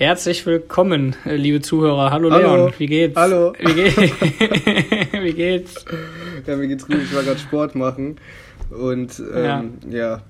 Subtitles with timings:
[0.00, 2.10] Herzlich willkommen, äh, liebe Zuhörer.
[2.10, 2.56] Hallo, Hallo.
[2.56, 3.16] Leon, wie geht's?
[3.16, 3.52] Hallo.
[3.60, 3.92] Wie, ge
[5.22, 5.84] wie geht's?
[6.46, 7.02] Ja, mir geht's gut.
[7.02, 8.16] Ich war gerade Sport machen.
[8.70, 10.22] Und ähm, ja.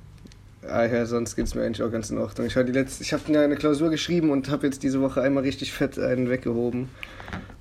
[0.69, 2.49] Ah, ja, sonst geht's mir eigentlich auch ganz in Ordnung.
[2.49, 5.73] Ich, die letzte, ich habe eine Klausur geschrieben und habe jetzt diese Woche einmal richtig
[5.73, 6.89] fett einen weggehoben.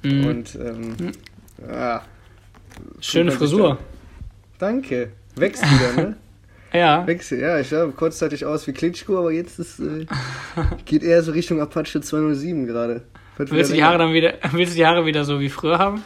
[0.01, 0.25] Mhm.
[0.25, 1.11] Und ähm,
[1.71, 2.01] ah,
[3.01, 3.77] Schöne Frisur.
[4.57, 5.11] danke.
[5.35, 6.17] Wächst wieder, ne?
[6.73, 7.05] Ja.
[7.07, 10.05] Wächst, ja, ich sah kurzzeitig aus wie Klitschko, aber jetzt ist, äh,
[10.85, 13.01] geht eher so Richtung Apache 207 gerade.
[13.37, 16.03] Willst du, die Haare dann wieder, willst du die Haare wieder so wie früher haben?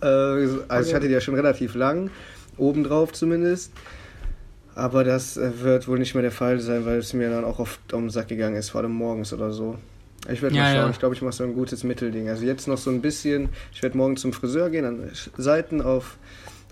[0.00, 2.10] Äh, also ich hatte die ja schon relativ lang,
[2.56, 3.72] obendrauf zumindest.
[4.74, 7.58] Aber das äh, wird wohl nicht mehr der Fall sein, weil es mir dann auch
[7.58, 9.76] oft um den Sack gegangen ist, vor allem morgens oder so.
[10.30, 10.84] Ich werde Ja, mal schauen.
[10.84, 10.90] ja.
[10.90, 12.28] Ich glaube, ich mache so ein gutes Mittelding.
[12.28, 13.48] Also jetzt noch so ein bisschen.
[13.72, 16.16] Ich werde morgen zum Friseur gehen, dann Sch- Seiten auf,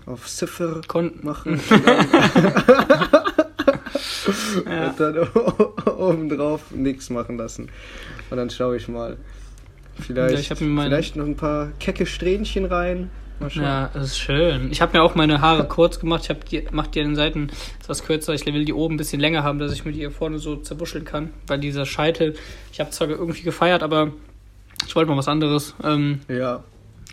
[0.05, 1.53] auf Ziffer Kon machen.
[1.53, 1.65] Und
[4.65, 4.87] dann, ja.
[4.87, 5.17] und dann
[5.97, 7.69] obendrauf nichts machen lassen.
[8.29, 9.17] Und dann schaue ich mal.
[9.99, 13.09] Vielleicht, Ja, vielleicht noch ein paar kecke Strähnchen rein.
[13.39, 13.63] Mal schauen.
[13.63, 14.71] ja, das ist schön.
[14.71, 16.23] Ich habe mir auch meine Haare kurz gemacht.
[16.23, 17.49] Ich hab die, mach die an den Seiten
[17.81, 18.33] etwas kürzer.
[18.33, 20.57] Ich will die oben ein bisschen länger haben, dass ich mir die hier vorne so
[20.57, 21.31] zerbuscheln kann.
[21.47, 22.35] Weil dieser Scheitel,
[22.71, 24.11] ich habe zwar irgendwie gefeiert, aber
[24.85, 25.75] ich wollte mal was anderes.
[25.83, 26.63] Ähm, Ja,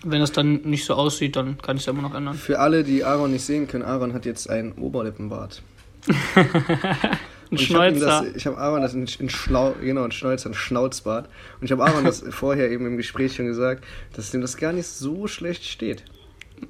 [0.05, 2.35] wenn das dann nicht so aussieht, dann kann ich es immer noch ändern.
[2.35, 5.63] Für alle, die Aaron nicht sehen können, Aaron hat jetzt einen Oberlippenbart.
[6.37, 8.25] Ein Und ich habe Schnäuzer.
[8.47, 11.27] hab Aaron das in, in Schlau, genau, ein Schnäuzer, ein Schnauzbart.
[11.61, 13.85] Und ich habe Aaron das vorher eben im Gespräch schon gesagt,
[14.17, 16.03] dass ihm das gar nicht so schlecht steht.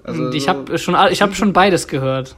[0.03, 2.35] Also, ich so- habe schon, ich hab schon beides gehört.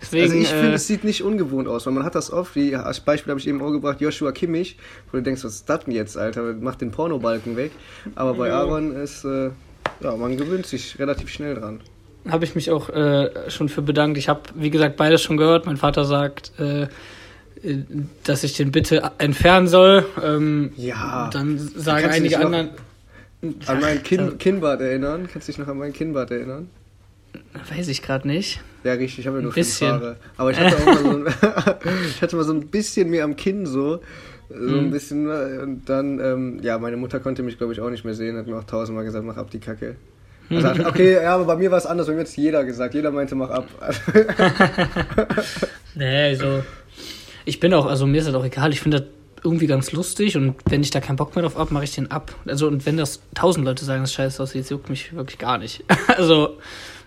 [0.00, 2.54] Deswegen, also ich finde, äh, es sieht nicht ungewohnt aus, weil man hat das oft,
[2.56, 4.76] wie als Beispiel habe ich eben auch gebracht, Joshua Kimmich,
[5.10, 7.72] wo du denkst, was ist das denn jetzt, Alter, mach den Pornobalken weg.
[8.14, 8.60] Aber bei Ja.
[8.60, 9.50] Aaron ist, äh,
[10.00, 11.80] ja, man gewöhnt sich relativ schnell dran.
[12.28, 14.18] habe ich mich auch äh, schon für bedankt.
[14.18, 15.66] Ich habe, wie gesagt, beides schon gehört.
[15.66, 16.82] Mein Vater sagt, äh,
[17.62, 17.84] äh,
[18.24, 20.04] dass ich den bitte entfernen soll.
[20.22, 21.30] Ähm, Ja.
[21.32, 22.70] Dann sagen einige anderen.
[23.66, 25.28] An mein Kinn, Kinnbart erinnern?
[25.30, 26.70] Kannst du dich noch an mein Kinnbart erinnern?
[27.34, 28.60] äh, Weiß ich gerade nicht.
[28.84, 29.90] Ja, richtig, ich habe ja nur Ein fünf bisschen.
[29.92, 30.16] Haare.
[30.38, 31.26] Aber ich hatte auch mal so ein,
[32.08, 34.00] ich hatte mal so ein bisschen mehr am Kinn so.
[34.56, 34.90] So ein Mhm.
[34.90, 35.28] bisschen.
[35.28, 38.36] äh, Und dann, ähm, ja, meine Mutter konnte mich, glaube ich, auch nicht mehr sehen.
[38.36, 39.96] Hat mir auch tausendmal gesagt, mach ab die Kacke.
[40.50, 42.06] Also, okay, ja, aber bei mir war es anders.
[42.06, 42.92] Bei mir hat es jeder gesagt.
[42.94, 43.66] Jeder meinte, mach ab.
[45.94, 46.62] Nee, so.
[47.44, 48.72] Ich bin auch, also mir ist das auch egal.
[48.72, 49.08] Ich finde das
[49.44, 52.10] irgendwie ganz lustig und wenn ich da keinen Bock mehr drauf habe, mache ich den
[52.10, 52.34] ab.
[52.46, 55.84] Also und wenn das tausend Leute sagen, dass scheiße aussieht, juckt mich wirklich gar nicht.
[56.16, 56.56] also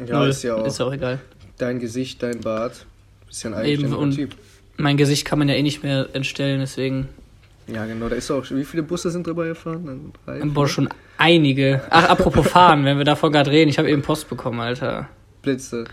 [0.06, 1.20] ja, ist ja auch ist auch egal.
[1.58, 2.86] dein Gesicht, dein Bart.
[3.32, 3.56] Ja ein Eben,
[3.86, 4.36] eigenständiger und- Typ.
[4.80, 7.10] Mein Gesicht kann man ja eh nicht mehr entstellen, deswegen
[7.68, 8.08] Ja, genau.
[8.10, 8.44] Da ist auch.
[8.50, 10.14] Wie viele Busse sind drüber gefahren?
[10.26, 11.82] Drei, Boah, schon einige.
[11.90, 15.10] Ach, apropos fahren, wenn wir davon gerade reden, ich habe eben Post bekommen, Alter.
[15.42, 15.86] Blitze.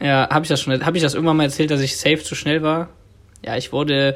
[0.00, 2.34] Ja, habe ich das schon, habe ich das irgendwann mal erzählt, dass ich safe zu
[2.34, 2.88] schnell war?
[3.44, 4.14] Ja, ich wurde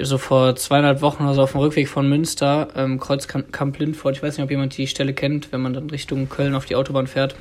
[0.00, 4.12] so vor zweieinhalb Wochen oder so auf dem Rückweg von Münster, ähm, Kreuz Kamp Lindfort,
[4.16, 6.76] ich weiß nicht, ob jemand die Stelle kennt, wenn man dann Richtung Köln auf die
[6.76, 7.34] Autobahn fährt,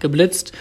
[0.00, 0.52] geblitzt.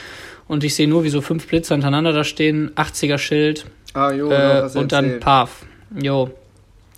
[0.47, 4.31] Und ich sehe nur, wie so fünf Blitzer hintereinander da stehen, 80er Schild Ah, jo,
[4.31, 5.19] äh, und dann.
[5.19, 5.65] Paf.
[6.01, 6.31] Jo,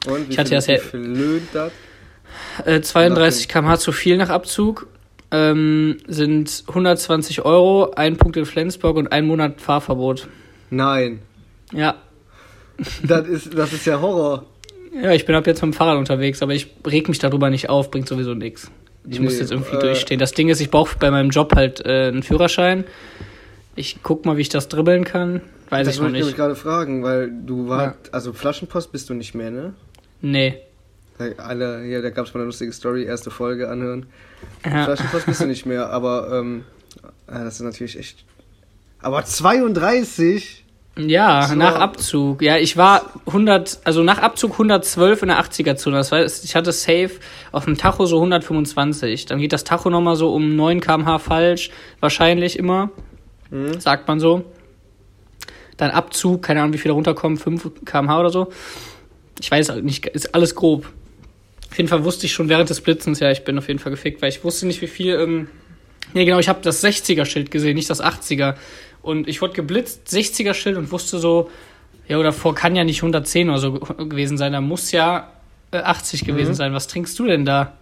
[0.07, 0.77] Und wie ich hatte das ja-?
[2.65, 4.87] Äh, 32 km/h zu viel nach Abzug.
[5.31, 10.27] Ähm, sind 120 Euro, ein Punkt in Flensburg und ein Monat Fahrverbot.
[10.69, 11.19] Nein.
[11.73, 11.95] Ja.
[13.03, 14.45] Das ist, das ist ja Horror.
[15.01, 17.69] Ja, ich bin ab jetzt mit dem Fahrrad unterwegs, aber ich reg mich darüber nicht
[17.69, 18.71] auf, bringt sowieso nichts.
[19.07, 20.19] Ich muss Nee, jetzt irgendwie äh, durchstehen.
[20.19, 22.85] Das Ding ist, ich brauche bei meinem Job halt äh, einen Führerschein.
[23.75, 25.41] Ich guck mal, wie ich das dribbeln kann.
[25.69, 26.37] Weiß das ich noch wollte ich mich nicht.
[26.37, 29.73] gerade fragen, weil du war, also Flaschenpost bist du nicht mehr, ne?
[30.21, 30.57] Nee.
[31.17, 34.05] Da- Alle, hier, da gab es mal eine lustige Story, erste Folge anhören.
[34.65, 34.85] Ja.
[34.85, 36.65] Flaschenpost bist du nicht mehr, aber ähm,
[37.27, 38.25] ah, das ist natürlich echt.
[39.01, 40.63] Aber 32?
[40.97, 41.55] Ja, So.
[41.55, 42.41] nach Abzug.
[42.41, 45.97] Ja, ich war 100, also nach Abzug 112 in der 80er-Zone.
[45.97, 47.11] Das heißt, ich hatte safe
[47.51, 49.25] auf dem Tacho so 125.
[49.25, 51.69] Dann geht das Tacho nochmal so um 9 km/h falsch.
[51.99, 52.91] Wahrscheinlich immer.
[53.49, 53.79] Hm?
[53.81, 54.45] Sagt man so.
[55.77, 58.47] Dann Abzug, keine Ahnung, wie viel da runterkommen, 5 km/h oder so.
[59.39, 60.87] Ich weiß halt nicht, ist alles grob.
[61.71, 63.91] Auf jeden Fall wusste ich schon während des Blitzens, ja, ich bin auf jeden Fall
[63.91, 65.15] gefickt, weil ich wusste nicht, wie viel.
[65.15, 65.47] Ähm,
[66.13, 68.55] nee, genau, ich habe das 60er-Schild gesehen, nicht das 80er.
[69.01, 71.49] Und ich wurde geblitzt, 60er-Schild und wusste so,
[72.07, 75.31] ja, davor kann ja nicht 110 oder so ge- gewesen sein, da muss ja
[75.71, 76.55] äh, 80 gewesen Mhm.
[76.55, 76.73] sein.
[76.73, 77.77] Was trinkst du denn da?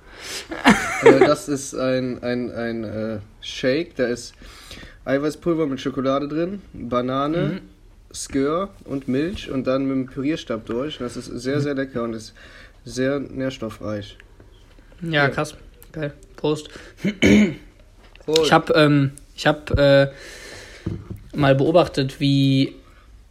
[1.03, 4.33] äh, das ist ein, ein, ein äh, Shake, da ist
[5.05, 7.59] Eiweißpulver mit Schokolade drin, Banane, Mhm.
[8.13, 10.99] Skör und Milch und dann mit dem Pürierstab durch.
[10.99, 12.33] Und das ist sehr, sehr lecker und ist
[12.85, 14.17] sehr nährstoffreich.
[15.01, 15.29] Ja, Ja.
[15.29, 15.55] krass.
[15.91, 16.13] Geil.
[16.35, 16.69] Prost.
[18.25, 18.45] Prost.
[18.45, 20.11] Ich habe ähm, ich hab, äh,
[21.35, 22.75] mal beobachtet, wie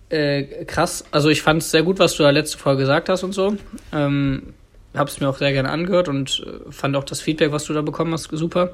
[0.09, 3.23] äh, krass, also ich fand es sehr gut, was du da letzte Folge gesagt hast
[3.23, 3.57] und so.
[3.93, 4.55] Ähm,
[4.95, 7.73] habe es mir auch sehr gerne angehört und äh, fand auch das Feedback, was du
[7.73, 8.73] da bekommen hast, super.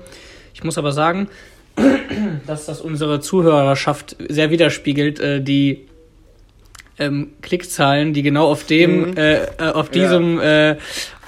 [0.54, 1.28] Ich muss aber sagen,
[2.46, 5.87] dass das unsere Zuhörerschaft sehr widerspiegelt, äh, die
[6.98, 9.16] ähm, Klickzahlen, die genau auf dem, mhm.
[9.16, 10.70] äh, äh, auf diesem, ja.
[10.70, 10.76] äh,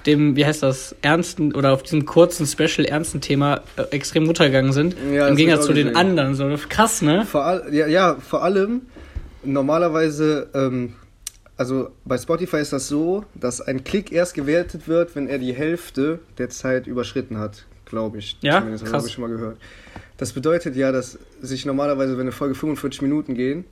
[0.07, 4.73] dem, wie heißt das, ernsten oder auf diesem kurzen Special ernsten Thema äh, extrem runtergegangen
[4.73, 4.97] sind.
[5.13, 6.35] Ja, Im Gegensatz zu den anderen.
[6.35, 7.27] So krass, ne?
[7.27, 8.83] Vor all, ja, ja, vor allem
[9.43, 10.95] normalerweise, ähm,
[11.57, 15.53] also bei Spotify ist das so, dass ein Klick erst gewertet wird, wenn er die
[15.53, 18.39] Hälfte der Zeit überschritten hat, glaube ich.
[18.41, 18.95] Ja, Zumindest, krass.
[18.95, 19.59] habe ich schon mal gehört.
[20.17, 23.65] Das bedeutet ja, dass sich normalerweise, wenn eine Folge 45 Minuten gehen,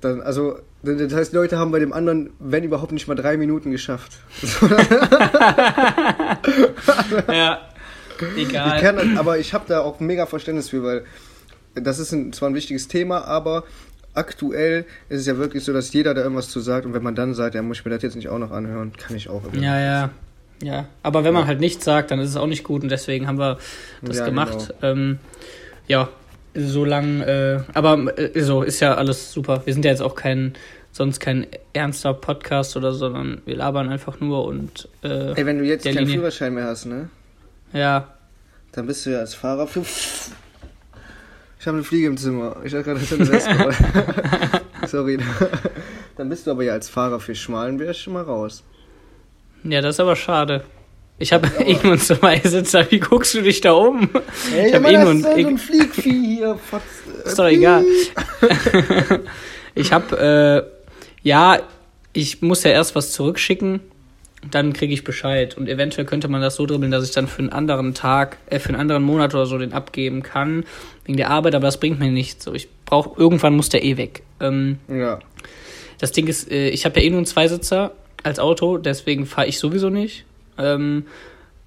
[0.00, 3.70] dann, also, das heißt, Leute haben bei dem anderen, wenn überhaupt, nicht mal drei Minuten
[3.70, 4.12] geschafft.
[7.28, 7.60] ja,
[8.36, 8.76] egal.
[8.76, 11.04] Ich kann, aber ich habe da auch mega Verständnis für, weil
[11.74, 13.64] das ist ein, zwar ein wichtiges Thema, aber
[14.14, 17.14] aktuell ist es ja wirklich so, dass jeder da irgendwas zu sagt und wenn man
[17.14, 19.42] dann sagt, ja, muss ich mir das jetzt nicht auch noch anhören, kann ich auch.
[19.52, 19.62] Immer.
[19.62, 20.10] Ja, ja.
[20.60, 23.28] Ja, aber wenn man halt nichts sagt, dann ist es auch nicht gut und deswegen
[23.28, 23.58] haben wir
[24.02, 24.74] das ja, gemacht.
[24.80, 24.92] Genau.
[24.92, 25.18] Ähm,
[25.86, 26.08] ja,
[26.58, 29.62] so lang, äh, aber äh, so ist ja alles super.
[29.64, 30.54] Wir sind ja jetzt auch kein,
[30.92, 34.88] sonst kein ernster Podcast oder so, sondern wir labern einfach nur und.
[35.02, 36.14] Äh, Ey, wenn du jetzt keinen Linie.
[36.14, 37.08] Führerschein mehr hast, ne?
[37.72, 38.14] Ja.
[38.72, 39.80] Dann bist du ja als Fahrer für.
[39.80, 42.56] Ich habe eine Fliege im Zimmer.
[42.64, 43.48] Ich habe gerade das
[44.90, 45.18] Sorry.
[46.16, 48.62] Dann bist du aber ja als Fahrer für Schmalenberg schon mal raus.
[49.64, 50.62] Ja, das ist aber schade.
[51.18, 52.90] Ich habe ihn und zwei Sitzer.
[52.90, 54.08] Wie guckst du dich da um?
[54.54, 56.58] Ey, ich habe ihn und so ein Fliegvieh hier.
[57.24, 57.84] ist doch egal.
[59.74, 61.58] ich habe, äh, ja,
[62.12, 63.80] ich muss ja erst was zurückschicken.
[64.48, 65.56] Dann kriege ich Bescheid.
[65.58, 68.60] Und eventuell könnte man das so dribbeln, dass ich dann für einen anderen Tag, äh,
[68.60, 70.64] für einen anderen Monat oder so den abgeben kann.
[71.04, 72.44] Wegen der Arbeit, aber das bringt mir nichts.
[72.44, 74.22] So, ich brauche, irgendwann muss der eh weg.
[74.40, 75.18] Ähm, ja.
[75.98, 77.90] Das Ding ist, äh, ich habe ja eh nur einen Zweisitzer
[78.22, 80.24] als Auto, deswegen fahre ich sowieso nicht.
[80.58, 81.06] Ähm,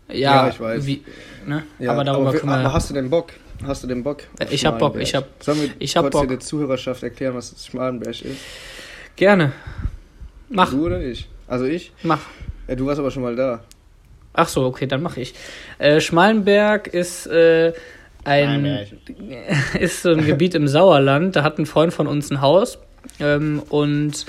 [0.10, 0.86] ja, ja, ich weiß.
[0.86, 1.04] Wie,
[1.46, 1.64] ne?
[1.80, 2.60] ja, aber darüber aber, können wir.
[2.60, 3.32] Aber hast du denn Bock?
[3.66, 4.24] Hast du den Bock?
[4.50, 5.26] Ich hab Bock, ich hab.
[5.40, 6.28] Sollen wir ich hab kurz Bock.
[6.28, 8.42] der Zuhörerschaft erklären, was Schmalenberg ist?
[9.16, 9.54] Gerne.
[10.50, 10.72] Mach.
[10.72, 11.30] Du oder ich?
[11.48, 11.92] Also ich?
[12.04, 12.22] Mach.
[12.68, 13.64] Ja, du warst aber schon mal da.
[14.34, 15.34] Ach so, okay, dann mache ich.
[15.78, 17.74] Äh, Schmalenberg ist äh,
[18.24, 18.66] ein
[19.80, 21.36] ist so ein Gebiet im Sauerland.
[21.36, 22.80] Da hat ein Freund von uns ein Haus
[23.20, 24.26] ähm, und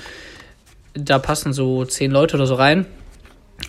[0.93, 2.85] da passen so zehn Leute oder so rein.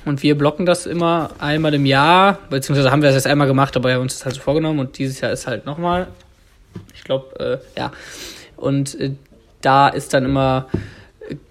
[0.05, 3.77] Und wir blocken das immer einmal im Jahr, beziehungsweise haben wir das jetzt einmal gemacht,
[3.77, 6.09] aber wir haben uns das halt so vorgenommen und dieses Jahr ist halt nochmal.
[6.95, 7.93] Ich glaube, äh, ja.
[8.57, 9.13] Und äh,
[9.63, 10.69] da ist dann immer,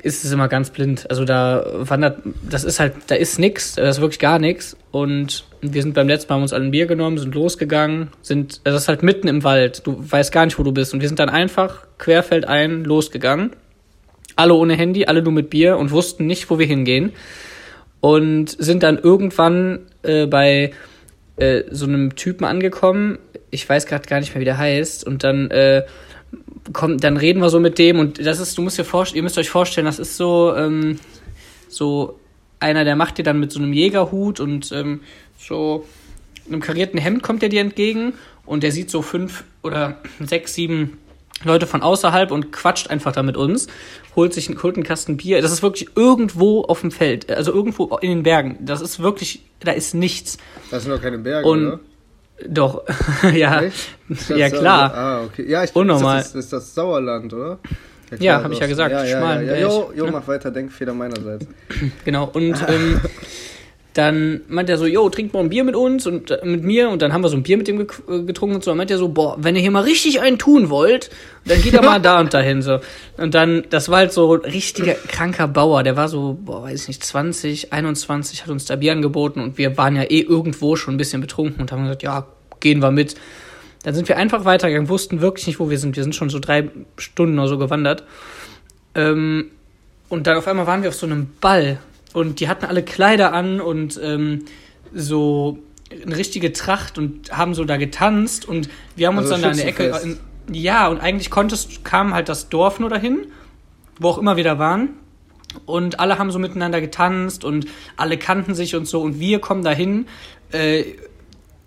[0.03, 1.09] ist es immer ganz blind.
[1.09, 4.77] Also da wandert, das ist halt, da ist nix, da ist wirklich gar nichts.
[4.91, 8.61] Und wir sind beim letzten Mal haben uns alle ein Bier genommen, sind losgegangen, sind,
[8.65, 9.81] das ist halt mitten im Wald.
[9.85, 10.93] Du weißt gar nicht, wo du bist.
[10.93, 13.51] Und wir sind dann einfach querfeldein losgegangen.
[14.35, 17.13] Alle ohne Handy, alle nur mit Bier und wussten nicht, wo wir hingehen
[18.03, 20.73] und sind dann irgendwann äh, bei
[21.37, 23.17] äh, so einem Typen angekommen.
[23.49, 25.07] Ich weiß gerade gar nicht mehr, wie der heißt.
[25.07, 25.83] Und dann äh,
[26.73, 29.23] kommt, dann reden wir so mit dem und das ist, du musst dir vorstellen, ihr
[29.23, 30.99] müsst euch vorstellen, das ist so ähm,
[31.69, 32.19] so
[32.59, 34.99] einer, der macht dir dann mit so einem Jägerhut und ähm,
[35.37, 35.85] so
[36.49, 38.15] einem karierten Hemd kommt er dir entgegen
[38.45, 40.97] und der sieht so fünf oder sechs, sieben
[41.45, 43.67] Leute von außerhalb und quatscht einfach da mit uns,
[44.15, 45.41] holt sich einen, holt einen Kasten Bier.
[45.41, 48.57] Das ist wirklich irgendwo auf dem Feld, also irgendwo in den Bergen.
[48.61, 50.37] Das ist wirklich, da ist nichts.
[50.71, 51.79] Das sind doch keine Berge, und, oder?
[52.47, 52.83] Doch,
[53.33, 53.63] ja,
[54.29, 54.93] ja klar.
[54.93, 55.49] Ah, okay.
[55.49, 56.17] Ja, ich Unnormal.
[56.17, 57.59] Das ist, das ist das Sauerland, oder?
[58.11, 58.91] Ja, ja habe ich ja gesagt.
[58.91, 59.67] Ja, ja, ja, ja.
[59.67, 61.45] Jo, jo, mach weiter, Denkfehler meinerseits.
[62.05, 63.01] Genau, und ähm,
[63.93, 66.89] dann meint er so, yo, trink mal ein Bier mit uns und äh, mit mir
[66.89, 67.85] und dann haben wir so ein Bier mit dem äh,
[68.23, 68.71] getrunken und so.
[68.71, 71.11] Dann meint er so, boah, wenn ihr hier mal richtig einen tun wollt,
[71.45, 72.79] dann geht er mal da und dahin so.
[73.17, 76.81] Und dann, das war halt so ein richtiger kranker Bauer, der war so, boah, weiß
[76.81, 80.75] ich nicht, 20, 21, hat uns da Bier angeboten und wir waren ja eh irgendwo
[80.75, 82.25] schon ein bisschen betrunken und haben gesagt, ja,
[82.59, 83.15] gehen wir mit.
[83.83, 85.95] Dann sind wir einfach weitergegangen, wussten wirklich nicht, wo wir sind.
[85.95, 88.05] Wir sind schon so drei Stunden oder so gewandert.
[88.95, 89.51] Ähm,
[90.09, 91.79] und dann auf einmal waren wir auf so einem Ball
[92.13, 94.45] und die hatten alle Kleider an und ähm,
[94.93, 95.59] so
[96.05, 99.61] eine richtige Tracht und haben so da getanzt und wir haben uns also dann da
[99.61, 99.99] in der Ecke.
[100.03, 100.19] In,
[100.51, 103.27] ja, und eigentlich konntest, kam halt das Dorf nur dahin,
[103.99, 104.89] wo auch immer wir da waren.
[105.65, 109.01] Und alle haben so miteinander getanzt und alle kannten sich und so.
[109.01, 110.07] Und wir kommen dahin,
[110.51, 110.83] äh,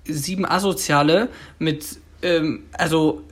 [0.04, 3.22] sieben Asoziale mit, ähm, also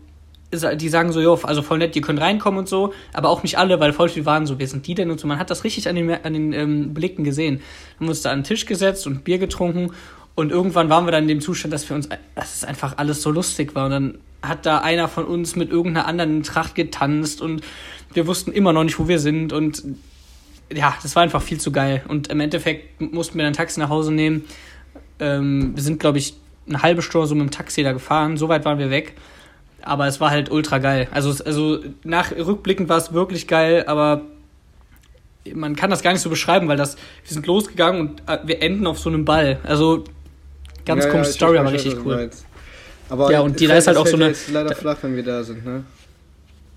[0.56, 3.58] die sagen so, jo, also voll nett, ihr könnt reinkommen und so, aber auch nicht
[3.58, 5.26] alle, weil voll viel waren so, wer sind die denn und so.
[5.26, 7.60] Man hat das richtig an den, an den ähm, Blicken gesehen.
[7.98, 9.90] Haben uns da an den Tisch gesetzt und Bier getrunken
[10.34, 13.22] und irgendwann waren wir dann in dem Zustand, dass wir uns, dass es einfach alles
[13.22, 17.40] so lustig war und dann hat da einer von uns mit irgendeiner anderen Tracht getanzt
[17.40, 17.62] und
[18.12, 19.82] wir wussten immer noch nicht, wo wir sind und
[20.72, 22.02] ja, das war einfach viel zu geil.
[22.08, 24.44] Und im Endeffekt mussten wir dann ein Taxi nach Hause nehmen.
[25.20, 26.34] Ähm, wir sind, glaube ich,
[26.66, 28.36] eine halbe Stunde so mit dem Taxi da gefahren.
[28.36, 29.14] So weit waren wir weg.
[29.84, 31.08] Aber es war halt ultra geil.
[31.10, 34.22] Also, also nach rückblickend war es wirklich geil, aber
[35.52, 38.62] man kann das gar nicht so beschreiben, weil das, wir sind losgegangen und äh, wir
[38.62, 39.58] enden auf so einem Ball.
[39.62, 40.04] Also
[40.86, 42.16] ganz Ja, komische ja, Story, aber richtig was cool.
[42.16, 42.46] meinst.
[43.10, 45.14] Aber Ja, und die- da ist halt auch so ja eine- jetzt leider flach, wenn
[45.16, 45.84] wir da sind, ne?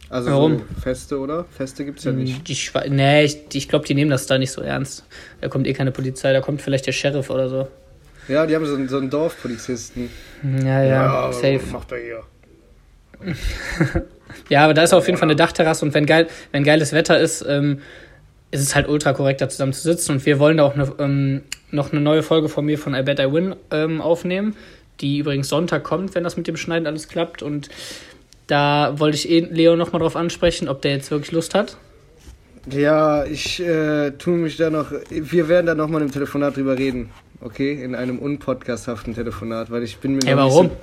[0.10, 0.58] Also Warum?
[0.60, 1.46] so Feste, oder?
[1.46, 2.48] Feste gibt's ja nicht.
[2.48, 5.06] Die Schwe nee, ich, ich glaube, die nehmen das da nicht so ernst.
[5.42, 7.68] Da kommt eh keine Polizei, da kommt vielleicht der Sheriff oder so.
[8.28, 10.10] Ja, die haben so, einen- so einen Dorfpolizisten.
[10.64, 11.62] Ja, ja, safe.
[11.72, 12.24] macht er hier?
[14.50, 17.20] Ja, aber da ist auf jeden Fall eine Dachterrasse und wenn, geil, wenn geiles Wetter
[17.20, 17.80] ist, ähm,
[18.52, 20.14] ist es halt ultra korrekt, da zusammen zu sitzen.
[20.14, 23.04] Und wir wollen da auch eine, ähm, noch eine neue Folge von mir von I
[23.04, 24.56] Bet I Win ähm, aufnehmen,
[25.02, 27.44] die übrigens Sonntag kommt, wenn das mit dem Schneiden alles klappt.
[27.44, 27.70] Und
[28.48, 31.78] da wollte ich eh Leo nochmal drauf ansprechen, ob der jetzt wirklich Lust hat.
[32.72, 34.92] Ja, ich äh, tue mich da noch.
[35.10, 37.10] Wir werden da nochmal im Telefonat drüber reden.
[37.42, 37.84] Okay?
[37.84, 40.68] In einem unpodcasthaften Telefonat, weil ich bin mir Hey, warum?
[40.68, 40.78] So,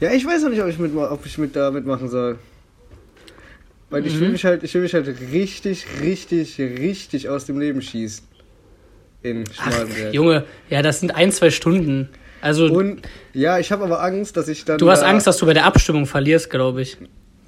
[0.00, 2.38] ja, ich weiß noch nicht, ob ich, mit, ob ich mit da mitmachen soll.
[3.90, 4.32] Weil ich will Mhm.
[4.32, 8.24] mich halt, ich will mich halt richtig, richtig, richtig aus dem Leben schießen.
[9.22, 10.12] In Schmalenberg.
[10.14, 12.08] Junge, ja, das sind ein, zwei Stunden.
[12.40, 14.78] Also, Und ja, ich habe aber Angst, dass ich dann.
[14.78, 16.98] du hast da- Angst, dass du bei der Abstimmung verlierst, glaube ich.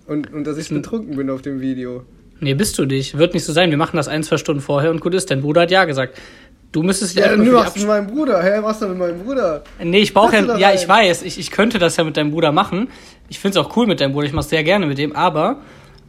[0.06, 2.04] Und, und dass ich betrunken bin auf dem Video.
[2.40, 3.18] Nee, bist du nicht.
[3.18, 3.70] Wird nicht so sein.
[3.70, 5.30] Wir machen das ein, zwei Stunden vorher und gut ist.
[5.30, 6.18] Dein Bruder hat ja gesagt.
[6.72, 8.42] Du müsstest Ja, einfach du machst mit meinem Bruder.
[8.42, 9.62] Hä, was denn mit meinem Bruder?
[9.82, 10.56] Nee, ich brauche ja.
[10.58, 11.22] Ja, ich weiß.
[11.22, 12.88] Ich, ich könnte das ja mit deinem Bruder machen.
[13.28, 14.26] Ich finde es auch cool mit deinem Bruder.
[14.26, 15.16] Ich mache sehr gerne mit dem.
[15.16, 15.58] Aber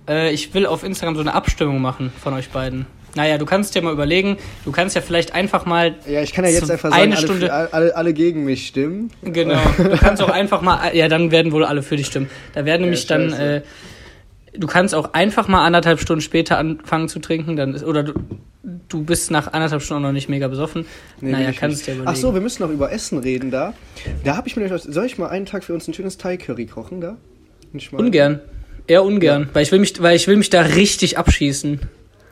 [0.10, 2.86] äh, ich will auf Instagram so eine Abstimmung machen von euch beiden.
[3.16, 4.38] Naja, du kannst dir mal überlegen.
[4.66, 5.96] Du kannst ja vielleicht einfach mal.
[6.08, 8.68] Ja, ich kann ja jetzt einfach sagen, eine alle, Stunde- alle, alle, alle gegen mich
[8.68, 9.10] stimmen.
[9.24, 9.60] Genau.
[9.78, 10.94] Du kannst auch einfach mal.
[10.96, 12.30] Ja, dann werden wohl alle für dich stimmen.
[12.54, 13.30] Da werden nämlich dann.
[13.30, 13.56] scheiße.
[13.58, 13.62] Äh,
[14.58, 17.56] du kannst auch einfach mal anderthalb Stunden später anfangen zu trinken.
[17.56, 18.14] Dann ist, oder du,
[18.90, 20.86] du bist nach anderthalb Stunden noch nicht mega besoffen.
[21.22, 21.88] Nee, naja, kannst nicht.
[21.88, 22.12] dir überlegen.
[22.12, 23.74] Ach so, wir müssen noch über Essen reden da.
[24.24, 24.92] Da habe ich mir nämlich was.
[24.92, 27.18] Soll ich mal einen Tag für uns ein schönes Thai-Curry kochen da?
[27.72, 28.00] Nicht mal.
[28.00, 28.42] Ungern.
[28.88, 29.50] Eher ungern.
[29.54, 31.82] Weil, ich will mich, weil ich will mich da richtig abschießen.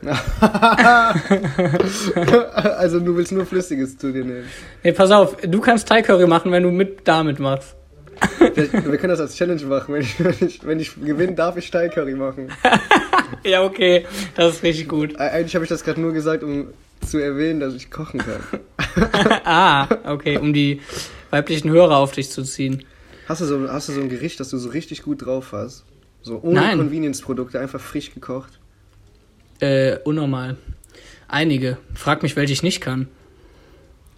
[2.62, 4.44] also du willst nur Flüssiges zu dir nehmen.
[4.84, 7.74] Nee, pass auf, du kannst Thai Curry machen, wenn du mit damit machst.
[8.54, 9.94] Wir, können das als Challenge machen.
[9.94, 12.50] Wenn ich, wenn ich, wenn ich gewinne, darf ich Thai-Curry machen.
[13.42, 14.06] Ja, okay,
[14.36, 15.16] das ist richtig gut.
[15.18, 16.68] Eigentlich habe ich das gerade nur gesagt, um
[17.04, 18.40] zu erwähnen, dass ich kochen kann.
[19.44, 20.80] ah, okay, um die
[21.30, 22.84] weiblichen Hörer auf dich zu ziehen.
[23.28, 25.84] Hast du so, hast du so ein Gericht, das du so richtig gut drauf hast?
[26.22, 26.76] So ohne.
[26.76, 28.58] Convenience-Produkte, einfach frisch gekocht?
[29.60, 30.56] Äh, unnormal.
[31.28, 31.78] Einige.
[31.94, 33.08] Frag mich, welche ich nicht kann.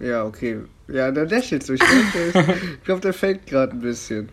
[0.01, 0.59] Ja, okay.
[0.89, 1.75] Ja, der lächelt so.
[1.75, 2.45] Ich glaube,
[2.79, 4.29] ich glaub, der fällt gerade ein bisschen.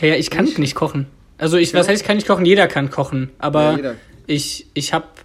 [0.00, 0.58] Ja, ich kann Nicht?
[0.58, 1.06] nicht kochen.
[1.38, 1.92] Also, ich, was Ja?
[1.92, 2.46] heißt, ich kann nicht kochen?
[2.46, 3.30] Jeder kann kochen.
[3.38, 3.94] Aber Ja,
[4.26, 5.24] ich, ich hab,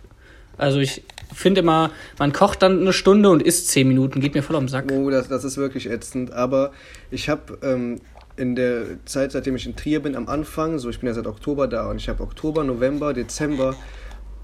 [0.57, 4.19] also ich finde immer, man kocht dann eine Stunde und isst zehn Minuten.
[4.19, 4.91] Geht mir voll am Sack.
[4.91, 6.33] Oh, das, das ist wirklich ätzend.
[6.33, 6.71] Aber
[7.11, 8.01] ich habe ähm,
[8.35, 11.27] in der Zeit, seitdem ich in Trier bin, am Anfang, so ich bin ja seit
[11.27, 13.75] Oktober da und ich habe Oktober, November, Dezember,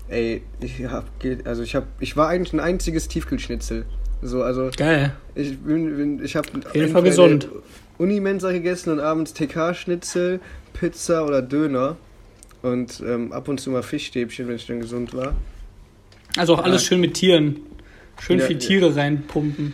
[0.07, 1.05] ey, ich hab,
[1.45, 3.85] also ich habe, ich war eigentlich ein einziges Tiefkühlschnitzel.
[4.21, 5.13] So, also Geil.
[5.35, 7.47] ich bin, bin ich habe Auf jeden Fall gesund.
[7.97, 10.39] Unimensa gegessen und abends TK-Schnitzel,
[10.73, 11.95] Pizza oder Döner
[12.61, 15.33] und ähm, ab und zu mal Fischstäbchen, wenn ich dann gesund war.
[16.37, 16.87] Also auch alles Ja.
[16.89, 17.57] schön mit Tieren.
[18.19, 18.67] Schön Ja, viel ja.
[18.67, 19.73] Tiere reinpumpen.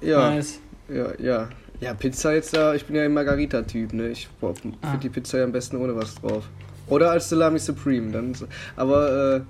[0.00, 0.60] Ja, Nice.
[0.88, 1.48] ja, ja.
[1.80, 4.08] Ja, Pizza jetzt da, ich bin ja ein Margarita-Typ, ne?
[4.10, 4.96] Ich finde Ah.
[4.96, 6.44] die Pizza ja am besten ohne was drauf.
[6.88, 8.46] Oder als Salami Supreme, dann so.
[8.76, 9.40] Aber äh,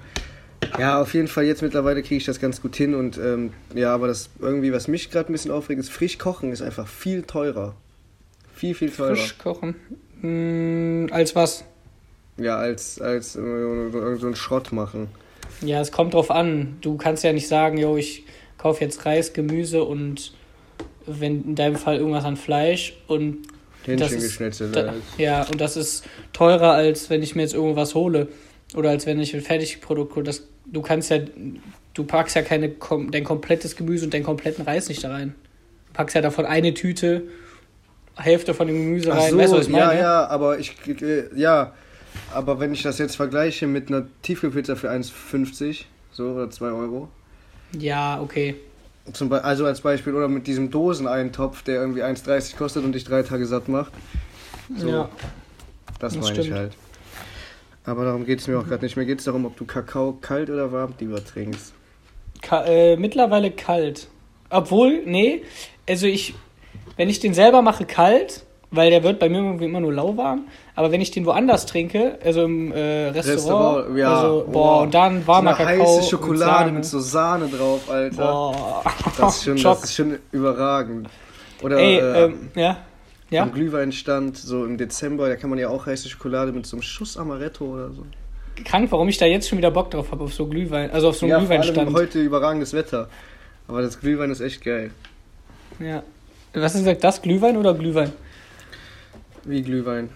[0.79, 3.95] ja, auf jeden Fall jetzt mittlerweile kriege ich das ganz gut hin und ähm, ja,
[3.95, 7.23] aber das irgendwie, was mich gerade ein bisschen aufregt, ist frisch kochen ist einfach viel
[7.23, 7.75] teurer.
[8.55, 9.17] Viel, viel teurer.
[9.17, 9.75] Frisch kochen.
[10.21, 11.65] Hm, als was?
[12.37, 15.09] Ja, als, als äh, so einen Schrott machen.
[15.63, 16.77] Ja, es kommt drauf an.
[16.81, 18.25] Du kannst ja nicht sagen, yo, ich
[18.59, 20.33] kaufe jetzt Reis, Gemüse und
[21.07, 23.39] wenn in deinem Fall irgendwas an Fleisch und
[23.85, 24.77] Hähnchen geschnitzelt.
[24.77, 28.29] da, ja, und das ist teurer, als wenn ich mir jetzt irgendwas hole.
[28.75, 30.25] Oder als wenn ich ein Fertigprodukt hole.
[30.25, 31.19] Das, du kannst ja,
[31.95, 32.71] du packst ja keine,
[33.11, 35.35] dein komplettes Gemüse und deinen kompletten Reis nicht da rein.
[35.89, 37.25] Du packst ja davon eine Tüte,
[38.17, 39.31] Hälfte von dem Gemüse rein.
[39.31, 40.01] so, weißt du, was ich ja, meine?
[40.01, 41.73] ja, aber ich, äh, ja,
[42.35, 47.09] aber wenn ich das jetzt vergleiche mit einer Tiefkühlpizza für 1,50, so, oder 2 Euro,
[47.79, 48.57] Ja, okay.
[49.13, 53.05] Zum Be also als Beispiel, oder mit diesem Doseneintopf, der irgendwie 1,30 kostet und dich
[53.05, 53.93] drei Tage satt macht.
[54.77, 55.09] So, Ja.
[55.99, 56.59] Das, das meine ich stimmt.
[56.59, 56.73] halt.
[57.85, 58.97] Aber darum geht es mir auch gerade nicht.
[58.97, 61.73] Mir geht es darum, ob du Kakao kalt oder warm lieber trinkst.
[62.43, 64.09] Ka äh, mittlerweile kalt.
[64.51, 65.43] Obwohl, nee,
[65.89, 66.35] also ich,
[66.97, 70.47] wenn ich den selber mache kalt, weil der wird bei mir irgendwie immer nur lauwarm.
[70.75, 74.15] Aber wenn ich den woanders trinke, also im äh, Restaurant, Restaurant, ja.
[74.15, 74.83] also, boah, Boah.
[74.83, 76.73] und dann warmer so eine Kakao heiße Schokolade Sahne.
[76.73, 78.25] mit so Sahne drauf, Alter.
[78.25, 78.85] Boah.
[79.19, 81.09] Das, ist schon, das ist schon überragend.
[81.63, 82.79] Oder Ey, äh, ähm, ja.
[83.31, 83.43] Ja.
[83.45, 86.83] am Glühweinstand, so im Dezember, da kann man ja auch heiße Schokolade mit so einem
[86.83, 88.05] Schuss Amaretto oder so.
[88.65, 91.17] Krank, warum ich da jetzt schon wieder Bock drauf habe, auf so Glühwein, also auf
[91.17, 91.97] so einen ja, vor allem Glühweinstand.
[91.97, 93.09] heute überragendes Wetter.
[93.69, 94.91] Aber das Glühwein ist echt geil.
[95.79, 96.03] Ja.
[96.53, 98.13] Was hast du gesagt, das Glühwein oder Glühwein?
[99.45, 100.11] Wie Glühwein.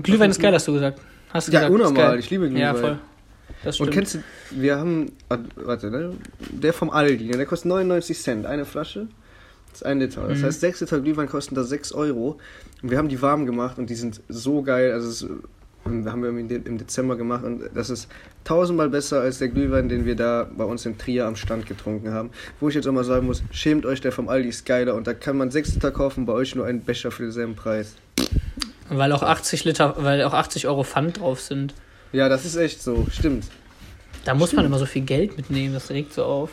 [0.00, 1.00] Glühwein ist geil, hast du gesagt.
[1.30, 2.62] Hast du Ja, gesagt, ist unnormal, ich liebe Glühwein.
[2.62, 2.98] Ja, voll.
[3.64, 3.88] Das stimmt.
[3.88, 4.18] Und kennst du,
[4.52, 6.14] wir haben, ah, warte, ne?
[6.50, 7.36] Der vom Aldi, ne?
[7.36, 9.08] der kostet 99 Cent, eine Flasche.
[9.72, 10.28] Das ist ein Liter.
[10.28, 10.44] Das Mhm.
[10.44, 12.38] heißt, 6 Liter Glühwein kosten da 6 Euro.
[12.82, 14.92] Und wir haben die warm gemacht und die sind so geil.
[14.92, 15.26] Also, es,
[15.84, 18.06] haben wir im De- im Dezember gemacht und das ist
[18.44, 22.12] tausendmal besser als der Glühwein, den wir da bei uns in Trier am Stand getrunken
[22.12, 22.30] haben.
[22.60, 25.06] Wo ich jetzt auch mal sagen muss, schämt euch, der vom Aldi ist geiler und
[25.08, 27.96] da kann man 6 Liter kaufen, bei euch nur einen Becher für denselben Preis.
[28.90, 31.74] Weil auch 80 Liter, weil auch 80 Euro Pfand drauf sind.
[32.12, 33.44] Ja, das ist echt so, stimmt.
[34.24, 36.50] Da muss man immer so viel Geld mitnehmen, das regt so auf.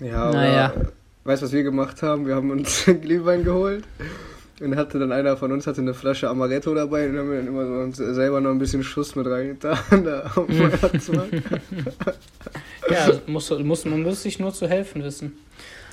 [0.00, 0.72] Ja, Naja.
[0.74, 0.92] aber
[1.24, 2.26] weißt du, was wir gemacht haben?
[2.26, 3.84] Wir haben uns Glühwein geholt
[4.60, 7.46] und hatte dann einer von uns hatte eine Flasche Amaretto dabei und haben wir dann
[7.46, 9.78] immer so uns selber noch ein bisschen Schuss mit reingetan.
[10.04, 11.32] Da Weihnachtsmarkt.
[12.90, 15.32] Ja, muss, muss, man muss sich nur zu helfen wissen.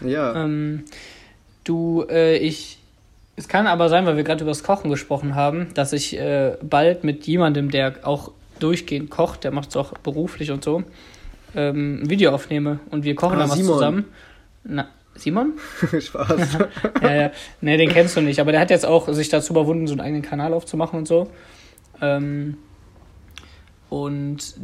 [0.01, 0.83] ja, Ähm,
[1.63, 2.79] du, äh, ich.
[3.35, 6.57] Es kann aber sein, weil wir gerade über das Kochen gesprochen haben, dass ich äh,
[6.63, 10.81] bald mit jemandem, der auch durchgehend kocht, der macht es auch beruflich und so,
[11.55, 13.73] ähm, ein Video aufnehme und wir kochen Ah, dann was Simon.
[13.73, 14.05] zusammen.
[14.63, 15.53] Na, Simon?
[15.99, 16.57] Spaß.
[17.01, 17.31] ja, ja.
[17.61, 18.39] Nee, den kennst du nicht.
[18.39, 21.29] Aber der hat jetzt auch sich dazu überwunden, so einen eigenen Kanal aufzumachen und so.
[22.01, 22.57] Ähm,
[23.89, 24.55] und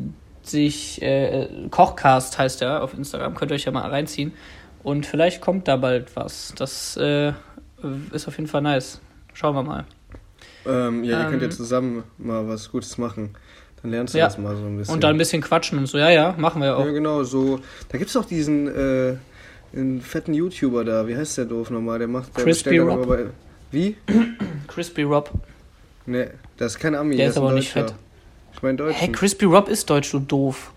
[0.42, 4.34] sich, äh, Kochcast heißt er auf Instagram, könnt ihr euch ja mal reinziehen.
[4.84, 6.54] Und vielleicht kommt da bald was.
[6.58, 7.32] Das äh,
[8.12, 9.00] ist auf jeden Fall nice.
[9.34, 9.86] Schauen wir mal.
[10.66, 11.52] ähm, ja, ihr könnt ja Ähm.
[11.52, 13.36] zusammen mal was Gutes machen.
[13.82, 14.26] Dann lernst du Ja.
[14.26, 14.94] das mal so ein bisschen.
[14.94, 15.98] Und dann ein bisschen quatschen und so.
[15.98, 16.86] Ja, ja, machen wir ja auch.
[16.86, 17.60] Ja, genau, so.
[17.90, 19.16] Da gibt's auch diesen äh,
[19.76, 21.08] einen fetten YouTuber da.
[21.08, 22.00] Wie heißt der doof nochmal?
[22.00, 22.36] Der macht.
[22.38, 23.08] Der Crispy Rob.
[23.08, 23.26] Bei,
[23.72, 23.96] wie?
[24.68, 25.32] Crispy Rob.
[26.06, 27.16] Ne, das ist kein Ami.
[27.16, 27.94] Der das ist aber nicht fett.
[28.54, 28.96] Ich meine Deutsch.
[28.98, 30.72] Hey, Crispy Rob ist deutsch, du doof.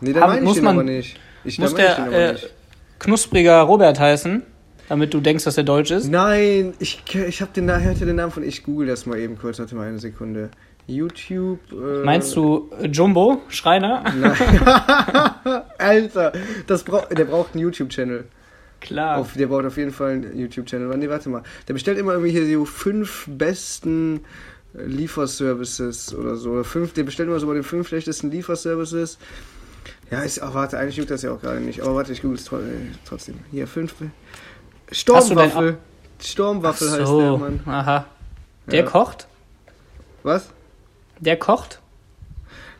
[0.00, 1.18] Nee, da meine ich muss den man- aber nicht.
[1.44, 2.50] Ich, Muss der äh, nicht.
[2.98, 4.42] knuspriger Robert heißen,
[4.88, 6.08] damit du denkst, dass er deutsch ist?
[6.08, 8.42] Nein, ich, ich habe den, hörte den Namen von.
[8.42, 10.50] Ich google das mal eben kurz, warte mal eine Sekunde.
[10.88, 11.60] YouTube.
[11.72, 14.02] Äh, Meinst du äh, Jumbo, Schreiner?
[14.16, 14.34] Nein.
[15.78, 16.32] Alter,
[16.66, 18.24] das brauch, der braucht einen YouTube-Channel.
[18.80, 19.18] Klar.
[19.18, 20.96] Auf, der braucht auf jeden Fall einen YouTube-Channel.
[20.96, 21.42] Nee, warte mal.
[21.66, 24.20] Der bestellt immer irgendwie hier so fünf besten
[24.76, 26.50] äh, Lieferservices oder so.
[26.52, 29.18] Oder fünf, der bestellt immer so bei den fünf schlechtesten Lieferservices.
[30.10, 31.80] Ja, ist, ach, warte, eigentlich juckt das ja auch gerade nicht.
[31.82, 32.56] Aber warte, ich google es äh,
[33.04, 33.36] trotzdem.
[33.50, 33.94] Hier, fünf.
[34.90, 35.78] Hast du denn Stormwaffel.
[36.20, 37.60] Stormwaffel heißt der, Mann.
[37.66, 38.06] aha.
[38.66, 38.86] Der Ja.
[38.86, 39.26] kocht?
[40.22, 40.50] Was?
[41.20, 41.80] Der kocht?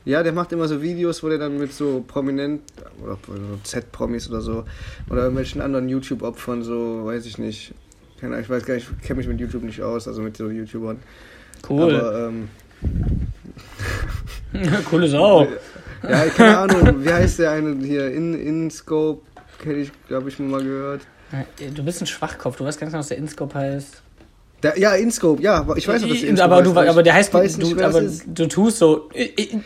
[0.07, 2.63] Ja, der macht immer so Videos, wo der dann mit so prominent
[3.03, 3.19] oder
[3.65, 4.65] Z-Promis oder so
[5.11, 7.75] oder irgendwelchen anderen YouTube-Opfern so, weiß ich nicht.
[8.21, 10.37] Keine Ahnung, ich weiß gar nicht, ich kenne mich mit YouTube nicht aus, also mit
[10.37, 10.99] so YouTubern.
[11.69, 11.97] Cool.
[11.97, 12.49] Aber ähm,
[14.89, 15.49] Coole Sau.
[16.09, 18.13] ja, keine Ahnung, wie heißt der eine hier?
[18.13, 19.23] In InScope,
[19.59, 21.03] kenne ich, glaube ich, mal gehört.
[21.75, 24.03] Du bist ein Schwachkopf, du weißt ganz genau, was der Inscope heißt.
[24.63, 27.03] Der, ja, InScope, ja, ich weiß nicht, was der I- InScope aber, du, heißt, aber
[27.03, 29.11] der heißt, weiß nicht, du, aber du tust so,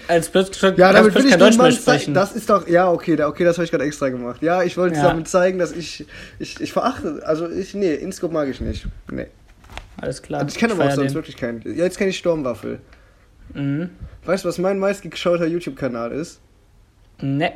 [0.08, 2.12] als plötzlich, Ja, damit will ich kein Deutsch mehr sprechen.
[2.12, 4.42] Das ist doch, ja, okay, da, okay, das habe ich gerade extra gemacht.
[4.42, 5.04] Ja, ich wollte Ja.
[5.04, 6.06] damit zeigen, dass ich,
[6.40, 8.86] ich, ich verachte, also ich, nee, InScope mag ich nicht.
[9.10, 9.28] Nee.
[9.96, 10.40] Alles klar.
[10.40, 11.14] Also ich kenne aber auch sonst den.
[11.14, 11.62] wirklich keinen.
[11.64, 12.80] Ja, jetzt kenne ich Stormwaffel.
[13.54, 13.90] Mhm.
[14.24, 16.40] Weißt du, was mein meistgeschauter YouTube-Kanal ist?
[17.20, 17.52] Ne.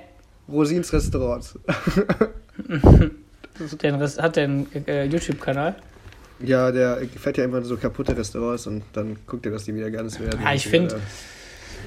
[0.49, 1.59] Rosins Restaurants.
[3.83, 5.75] Den Rest, hat der einen äh, YouTube-Kanal?
[6.40, 9.75] Ja, der fährt ja immer in so kaputte Restaurants und dann guckt er, dass die
[9.75, 10.40] wieder ganz werden.
[10.42, 10.97] Ja, ich Und, find- äh,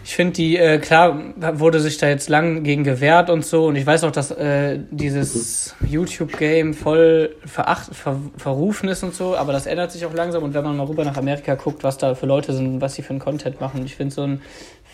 [0.04, 1.20] Ich finde, die, äh, klar,
[1.60, 3.66] wurde sich da jetzt lang gegen gewehrt und so.
[3.66, 9.36] Und ich weiß auch, dass äh, dieses YouTube-Game voll veracht, ver, verrufen ist und so.
[9.36, 10.44] Aber das ändert sich auch langsam.
[10.44, 13.02] Und wenn man mal rüber nach Amerika guckt, was da für Leute sind, was sie
[13.02, 13.84] für einen Content machen.
[13.86, 14.42] Ich finde so ein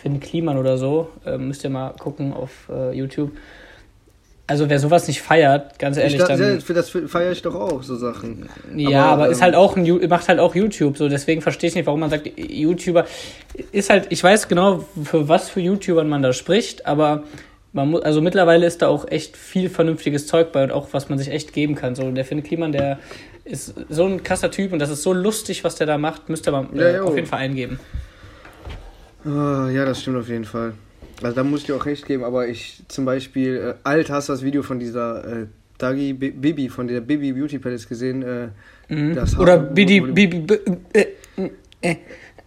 [0.02, 3.30] Finn Kliman oder so, äh, müsst ihr mal gucken auf äh, YouTube.
[4.46, 6.60] Also wer sowas nicht feiert, ganz ehrlich, ich dann...
[6.60, 8.46] für das feiere ich doch auch, so Sachen.
[8.76, 11.68] Ja, Aber, aber, ist ähm, halt auch ein, macht halt auch YouTube, so deswegen verstehe
[11.68, 13.06] ich nicht, warum man sagt, YouTuber
[13.72, 17.24] ist halt, ich weiß genau, für was für YouTubern man da spricht, aber
[17.72, 21.08] man muss, also mittlerweile ist da auch echt viel vernünftiges Zeug bei und auch was
[21.08, 21.94] man sich echt geben kann.
[21.94, 22.98] So, der Finn Kliman, der
[23.44, 26.52] ist so ein krasser Typ und das ist so lustig, was der da macht, müsste
[26.52, 27.80] man Ja, äh, auf jeden Fall eingeben.
[29.24, 30.74] Ah, ja, das stimmt auf jeden Fall.
[31.22, 34.28] Also da muss ich dir auch recht geben, aber ich zum Beispiel, äh, alt hast
[34.28, 35.46] du das Video von dieser äh,
[35.78, 38.22] Dagi Bi- Bibi von der Bibi Beauty Palace gesehen.
[38.22, 38.48] Äh,
[38.90, 39.16] Mhm.
[39.38, 40.28] Oder Bibi, B-
[40.92, 41.06] äh,
[41.80, 41.96] äh.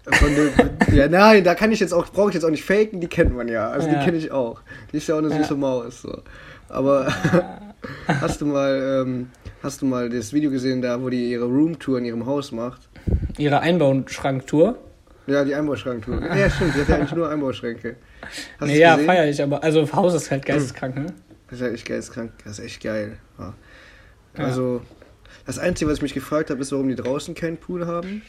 [0.06, 3.02] Von der, ja, nein, da kann ich jetzt auch, brauche ich jetzt auch nicht faken,
[3.02, 3.70] die kennt man ja.
[3.70, 3.96] Also Ja.
[3.98, 4.62] die kenne ich auch.
[4.94, 5.38] Die ist ja auch eine Ja.
[5.38, 6.04] süße Maus.
[6.04, 6.22] So.
[6.70, 7.08] Aber
[8.08, 9.30] hast du mal, ähm,
[9.64, 12.88] hast du mal das Video gesehen, da wo die ihre Roomtour in ihrem Haus macht?
[13.40, 14.78] Ihre Einbauschranktour.
[15.28, 16.22] Ja, die Einbauschranktour.
[16.36, 17.96] Ja, stimmt, die hat ja eigentlich nur Einbauschränke.
[18.22, 19.08] Hast Nee, du's ja, gesehen?
[19.08, 21.06] feier ich, aber also Haus ist halt geisteskrank, ne?
[21.50, 22.32] Das ist ja echt geisteskrank.
[22.44, 23.18] Das ist echt geil.
[23.38, 23.54] Ja.
[24.38, 24.46] Ja.
[24.46, 24.82] Also,
[25.46, 28.22] das Einzige, was ich mich gefragt habe, ist, warum die draußen keinen Pool haben.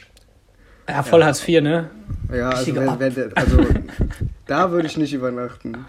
[0.88, 1.90] Ja, voll Hartz IV, ne?
[2.32, 3.58] Ja, also, wenn, wenn, also
[4.46, 5.84] da würde ich nicht übernachten.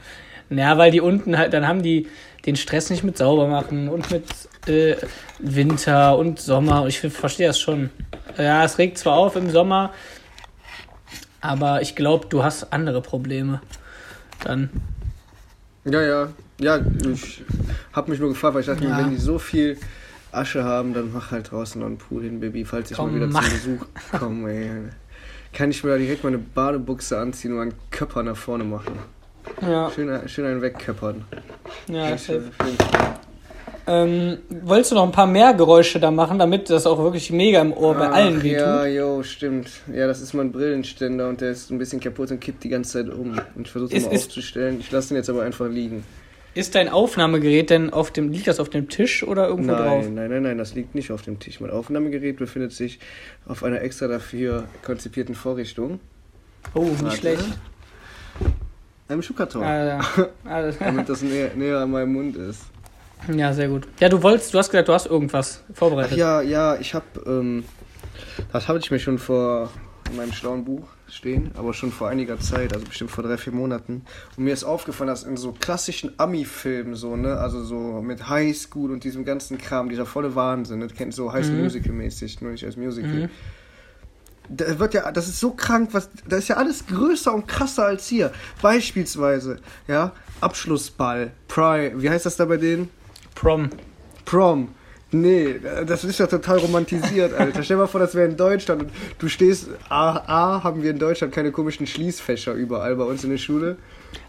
[0.50, 2.08] Ja, weil die unten halt, dann haben die
[2.46, 4.26] den Stress nicht mit sauber machen und mit
[4.68, 4.96] äh,
[5.40, 6.88] Winter und Sommer.
[6.88, 7.92] Ich verstehe das schon.
[8.38, 9.94] Ja, es regt zwar auf im Sommer,
[11.42, 13.62] aber ich glaube, du hast andere Probleme.
[14.44, 14.70] Dann.
[15.86, 16.28] Ja, ja.
[16.60, 16.80] Ja,
[17.14, 17.44] ich
[17.94, 18.98] habe mich nur gefragt, weil ich dachte, mir, Ja.
[19.00, 19.78] wenn die so viel
[20.32, 23.16] Asche haben, dann mach halt draußen noch einen Pool hin, Baby, falls ich Komm, mal
[23.16, 23.44] wieder mach.
[23.44, 23.86] zum Besuch
[24.20, 24.52] komme.
[24.52, 24.72] Ey.
[25.54, 29.00] Kann ich mir da direkt meine Badebuchse anziehen und einen Köpper nach vorne machen.
[29.62, 31.24] Ja, Schön, schön einen wegköppern.
[31.88, 32.52] ja, Schön- safe.
[32.62, 32.78] schön-
[33.92, 37.60] Ähm, wolltest du noch ein paar mehr Geräusche da machen, damit das auch wirklich mega
[37.60, 38.60] im Ohr bei Ach, allen wehtut?
[38.60, 39.68] Ja, jo, stimmt.
[39.92, 43.04] Ja, das ist mein Brillenständer und der ist ein bisschen kaputt und kippt die ganze
[43.04, 43.42] Zeit um.
[43.56, 44.80] Und ich versuche ihn mal aufzustellen.
[44.80, 46.04] Ich lasse ihn jetzt aber einfach liegen.
[46.54, 50.06] Ist dein Aufnahmegerät denn auf dem, liegt das auf dem Tisch oder irgendwo Nein, drauf?
[50.12, 51.60] nein, nein, nein, das liegt nicht auf dem Tisch.
[51.60, 53.00] Mein Aufnahmegerät befindet sich
[53.48, 56.00] auf einer extra dafür konzipierten Vorrichtung.
[56.76, 57.18] Oh, nicht Warte.
[57.18, 57.46] schlecht.
[59.08, 59.64] Einem Schuhkarton.
[59.64, 59.86] Ah,
[60.46, 60.70] ja.
[60.80, 62.62] Damit das näher, näher an meinem Mund ist.
[63.28, 63.88] Ja, sehr gut.
[64.00, 66.18] Ja, du wolltest, du hast gesagt, du hast irgendwas Ach vorbereitet.
[66.18, 67.64] ja, ja, ich habe, ähm,
[68.52, 69.70] das habe ich mir schon vor
[70.10, 73.54] in meinem schlauen Buch stehen, aber schon vor einiger Zeit, also bestimmt vor drei, vier
[73.54, 74.04] Monaten.
[74.38, 78.92] Und mir ist aufgefallen, dass in so klassischen Ami-Filmen, so, ne, also so mit Highschool
[78.92, 81.64] und diesem ganzen Kram, dieser volle Wahnsinn, das kennt so Highschool Mhm.
[81.64, 83.12] Musical-mäßig, nur nicht als Musical.
[83.12, 83.30] Mhm.
[84.52, 87.86] Da wird ja, das ist so krank, was, das ist ja alles größer und krasser
[87.86, 88.32] als hier.
[88.64, 92.90] Beispielsweise, ja, Abschlussball, Pri, wie heißt das da bei denen?
[93.36, 93.70] Prom.
[94.26, 94.70] Prom.
[95.12, 95.56] Nee,
[95.88, 97.64] das ist ja total romantisiert, Alter.
[97.64, 100.92] Stell dir mal vor, das wäre in Deutschland und du stehst, A, A, haben wir
[100.92, 103.78] in Deutschland keine komischen Schließfächer überall bei uns in der Schule.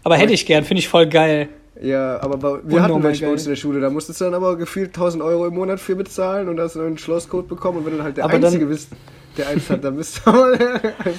[0.03, 1.49] Aber hätte ich gern, finde ich voll geil.
[1.79, 4.25] Ja, aber bei, wir hatten Unnormal welche bei uns in der Schule, da musstest du
[4.25, 7.85] dann aber gefühlt 1000 Euro im Monat für bezahlen und hast einen Schlosscode bekommen und
[7.85, 8.89] wenn du halt der Aber dann- Einzige bist,
[9.37, 10.57] der eins hat, dann bist du aber,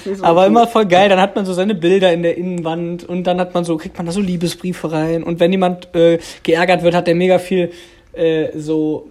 [0.03, 0.45] so cool.
[0.45, 3.53] immer voll geil, dann hat man so seine Bilder in der Innenwand und dann hat
[3.53, 5.23] man so, kriegt man da so Liebesbriefe rein.
[5.23, 7.71] Und wenn jemand äh, geärgert wird, hat der mega viel
[8.13, 9.09] äh, so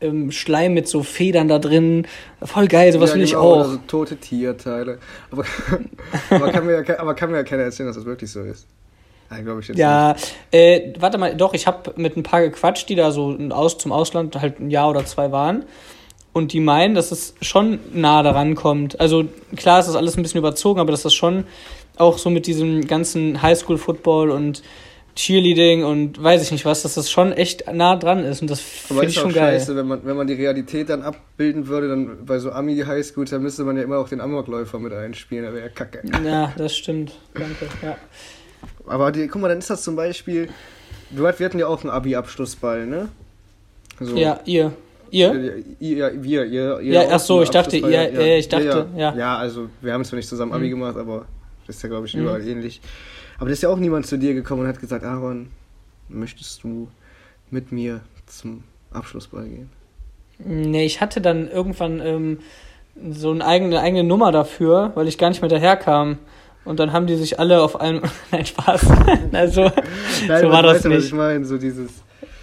[0.00, 2.06] ähm, Schleim mit so Federn da drin.
[2.42, 3.70] Voll geil, sowas ja, will ich genau, oder auch.
[3.70, 4.98] So tote Tierteile.
[5.30, 5.44] Aber,
[6.30, 8.66] aber, kann mir ja, aber kann mir ja keiner erzählen, dass das wirklich so ist.
[9.30, 9.82] Ja, glaube ich jetzt nicht.
[9.82, 10.16] Ja,
[10.50, 13.92] äh, warte mal, doch, ich habe mit ein paar gequatscht, die da so aus, zum
[13.92, 15.64] Ausland halt ein Jahr oder zwei waren.
[16.38, 19.00] Und die meinen, dass es schon nah daran kommt.
[19.00, 19.24] Also
[19.56, 21.44] klar ist das alles ein bisschen überzogen, aber dass das schon
[21.96, 24.62] auch so mit diesem ganzen Highschool-Football und
[25.18, 28.40] Cheerleading und weiß ich nicht was, dass das schon echt nah dran ist.
[28.40, 29.58] Und das finde ist ich schon geil.
[29.58, 33.42] scheiße, wenn man, wenn man die Realität dann abbilden würde, dann bei so Ami-Highschools, dann
[33.42, 36.02] müsste man ja immer auch den Amokläufer mit einspielen, da wäre ja kacke.
[36.24, 37.18] Ja, das stimmt.
[37.34, 37.66] Danke.
[37.82, 37.96] Ja.
[38.86, 40.50] Aber die, guck mal, dann ist das zum Beispiel,
[41.10, 43.08] du, wir hatten ja auch einen Abi-Abschlussball, ne?
[43.98, 44.16] So.
[44.16, 44.72] ja, ihr.
[45.10, 45.32] Ihr?
[45.34, 48.88] Äh, Ihr, ja, wir, ihr, ihr Ja, ach so, ich dachte, ihr- äh, ich dachte,
[48.96, 49.10] ja.
[49.12, 49.16] ja.
[49.16, 50.70] Ja, also wir haben es zwar nicht zusammen Abi Mhm.
[50.70, 51.26] gemacht, aber
[51.66, 52.22] das ist ja, glaube ich, Mhm.
[52.22, 52.80] überall ähnlich.
[53.38, 55.48] Aber da ist ja auch niemand zu dir gekommen und hat gesagt, Aaron,
[56.08, 56.88] möchtest du
[57.50, 59.70] mit mir zum Abschlussball gehen?
[60.38, 62.38] Nee, ich hatte dann irgendwann ähm,
[63.10, 66.18] so eine eigene, eigene Nummer dafür, weil ich gar nicht mehr daherkam.
[66.64, 68.02] Und dann haben die sich alle auf einem.
[68.32, 68.86] Nein, Spaß.
[69.32, 69.70] also,
[70.26, 71.06] Nein, so war das weißt ja, was nicht.
[71.06, 71.90] ich meine, so dieses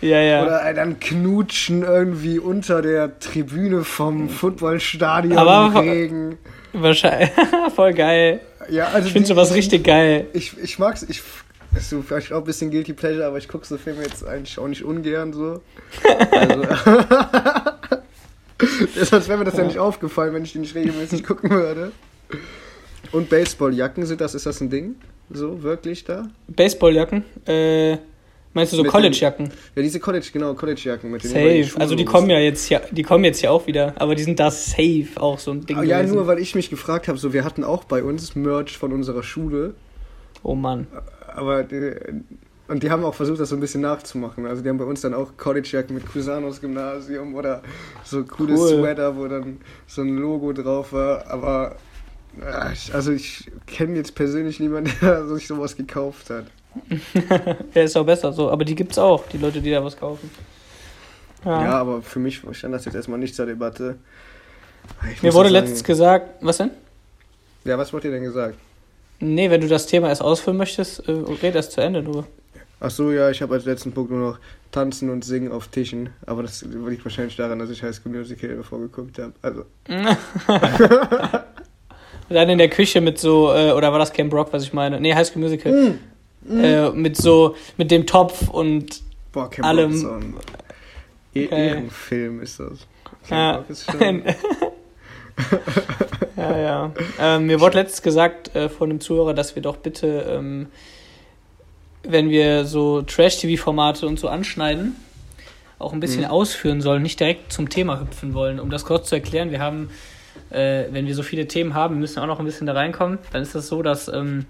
[0.02, 0.44] Ja, ja.
[0.44, 6.38] oder dann knutschen irgendwie unter der Tribüne vom Footballstadion Aber- im Regen.
[6.74, 7.30] Wahrscheinlich.
[7.76, 8.42] Voll geil.
[8.70, 10.28] Ja, also Ich finde sowas richtig geil.
[10.34, 11.22] Ich, ich mag's, ich
[11.80, 14.68] so vielleicht auch ein bisschen guilty pleasure, aber ich gucke so Filme jetzt eigentlich auch
[14.68, 15.62] nicht ungern so.
[16.32, 16.64] Also,
[19.06, 19.62] Sonst wäre mir das ja.
[19.62, 19.68] Ja.
[19.68, 21.92] nicht aufgefallen, wenn ich die nicht regelmäßig gucken würde.
[23.12, 24.96] Und Baseballjacken, sind das, ist das ein Ding?
[25.30, 26.28] So, wirklich da?
[26.48, 27.24] Baseballjacken.
[27.46, 27.98] Äh,
[28.56, 29.52] meinst du so Collegejacken?
[29.76, 31.80] Ja, diese College, genau, Collegejacken mit die Safe.
[31.80, 34.40] Also die kommen ja jetzt hier, die kommen jetzt ja auch wieder, aber die sind
[34.40, 35.78] da safe auch so ein Ding.
[35.78, 36.16] Ah, Ja, gewesen.
[36.16, 39.22] nur weil ich mich gefragt habe, so wir hatten auch bei uns Merch von unserer
[39.22, 39.76] Schule,
[40.42, 40.88] Oh Mann.
[41.28, 41.92] aber die,
[42.68, 44.46] und die haben auch versucht, das so ein bisschen nachzumachen.
[44.48, 47.62] Also die haben bei uns dann auch Collegejacken mit Cusanos Gymnasium oder
[48.04, 48.80] so coole Cool.
[48.80, 51.28] Sweater, wo dann so ein Logo drauf war.
[51.30, 51.76] Aber
[52.74, 56.46] ich- also ich kenne jetzt persönlich niemanden, der sich sowas gekauft hat.
[57.74, 58.50] Ja, ist auch besser so.
[58.50, 60.30] Aber die gibt's auch, die Leute, die da was kaufen.
[61.44, 61.64] Ja.
[61.64, 61.72] ja.
[61.80, 63.98] aber für mich stand das jetzt erstmal nicht zur Debatte.
[65.14, 66.72] Ich Mir wurde letztens gesagt, was denn?
[67.64, 68.58] Ja, was wurde dir denn gesagt?
[69.20, 72.28] Nee, wenn du das Thema erst ausführen möchtest, äh, red erst zu Ende nur.
[72.80, 74.40] Ach so, ja, ich habe als letzten Punkt nur noch
[74.72, 76.10] Tanzen und Singen auf Tischen.
[76.26, 79.34] Aber das liegt wahrscheinlich daran, dass ich High School Musical vorgeguckt habe.
[79.42, 79.66] Also.
[82.30, 85.00] Dann in der Küche mit so, äh, oder war das Camp Rock, was ich meine?
[85.00, 85.72] Nee, High School Musical.
[85.72, 86.00] Mm.
[86.48, 86.64] Mm.
[86.64, 89.86] Äh, mit so, mit dem Topf und Boah, Camp allem.
[89.86, 90.34] Rock ist so ein
[91.34, 91.68] e okay.
[91.68, 92.88] Ehrenfilm ist das.
[93.28, 93.56] Camp ja.
[93.56, 94.24] Rock ist schon...
[96.38, 96.92] ja, ja.
[97.20, 100.68] Ähm, mir wurde letztens gesagt äh, von einem Zuhörer, dass wir doch bitte, ähm,
[102.04, 104.96] wenn wir so Trash-TV-Formate und so anschneiden,
[105.80, 106.30] auch ein bisschen mhm.
[106.30, 108.60] ausführen sollen, nicht direkt zum Thema hüpfen wollen.
[108.60, 109.90] Um das kurz zu erklären, wir haben,
[110.52, 113.18] äh, wenn wir so viele Themen haben, müssen wir auch noch ein bisschen da reinkommen.
[113.34, 114.46] Dann ist das so, dass ähm,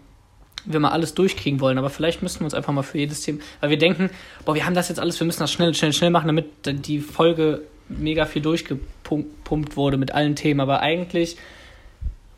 [0.66, 1.78] wir mal alles durchkriegen wollen.
[1.78, 4.10] Aber vielleicht müssen wir uns einfach mal für jedes Thema, weil wir denken,
[4.46, 6.48] boah, wir haben das jetzt alles, wir müssen das schnell, schnell, schnell machen, damit
[6.88, 10.60] die Folge mega viel durchgepumpt wurde mit allen Themen.
[10.60, 11.38] Aber eigentlich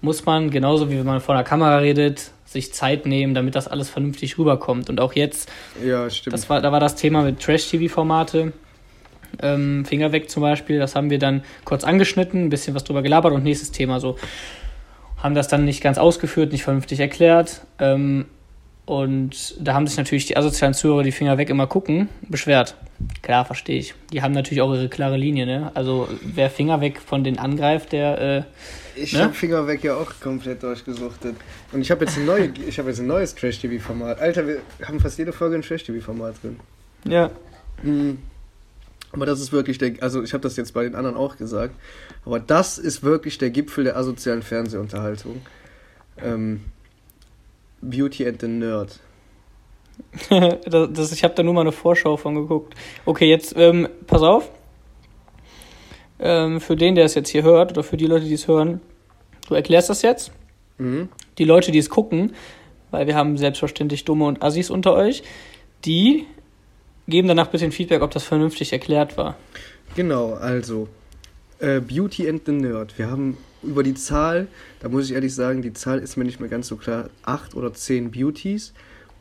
[0.02, 3.68] muss man, genauso wie wenn man vor der Kamera redet, sich Zeit nehmen, damit das
[3.68, 4.90] alles vernünftig rüberkommt.
[4.90, 5.50] Und auch jetzt,
[5.84, 6.34] ja, stimmt.
[6.34, 8.54] Das war, da war das Thema mit Trash-TV-Formate.
[9.42, 13.02] Ähm, Finger weg zum Beispiel, das haben wir dann kurz angeschnitten, ein bisschen was drüber
[13.02, 14.18] gelabert und nächstes Thema so.
[15.18, 17.62] Haben das dann nicht ganz ausgeführt, nicht vernünftig erklärt.
[17.80, 18.26] Ähm,
[18.86, 22.78] und da haben sich natürlich die asozialen Zuhörer, die Finger weg immer gucken, beschwert.
[23.22, 23.94] Klar, verstehe ich.
[24.14, 25.72] Die haben natürlich auch ihre klare Linie, ne?
[25.74, 28.22] Also wer Finger weg von denen angreift, der.
[28.22, 28.44] Äh,
[28.96, 29.26] ich ne?
[29.26, 31.36] habe Finger weg ja auch komplett durchgesuchtet.
[31.74, 34.20] Und ich habe jetzt, ein neue, ich hab jetzt ein neues Trash-TV-Format.
[34.20, 36.60] Alter, wir haben fast jede Folge ein Trash-TV-Format drin.
[37.04, 37.30] Ja.
[37.84, 38.20] Mhm.
[39.12, 41.74] Aber das ist wirklich der, also ich habe das jetzt bei den anderen auch gesagt,
[42.26, 45.41] aber das ist wirklich der Gipfel der asozialen Fernsehunterhaltung.
[46.22, 46.65] Ähm,
[47.82, 49.00] Beauty and the Nerd.
[50.65, 52.76] das, das, ich habe da nur mal eine Vorschau von geguckt.
[53.06, 54.52] Okay, jetzt ähm, pass auf.
[56.20, 58.82] Ähm, für den, der es jetzt hier hört, oder für die Leute, die es hören,
[59.48, 60.32] du erklärst das jetzt.
[60.78, 61.10] Mhm.
[61.38, 62.34] Die Leute, die es gucken,
[62.91, 65.24] weil wir haben selbstverständlich Dumme und Assis unter euch,
[65.86, 66.26] die
[67.08, 69.38] geben danach ein Feedback, ob das vernünftig erklärt war.
[69.96, 70.88] Genau, also
[71.60, 72.98] äh, Beauty and the Nerd.
[72.98, 74.48] Wir haben über die Zahl,
[74.80, 77.56] da muss ich ehrlich sagen, die Zahl ist mir nicht mehr ganz so klar, acht
[77.56, 78.74] oder zehn Beauties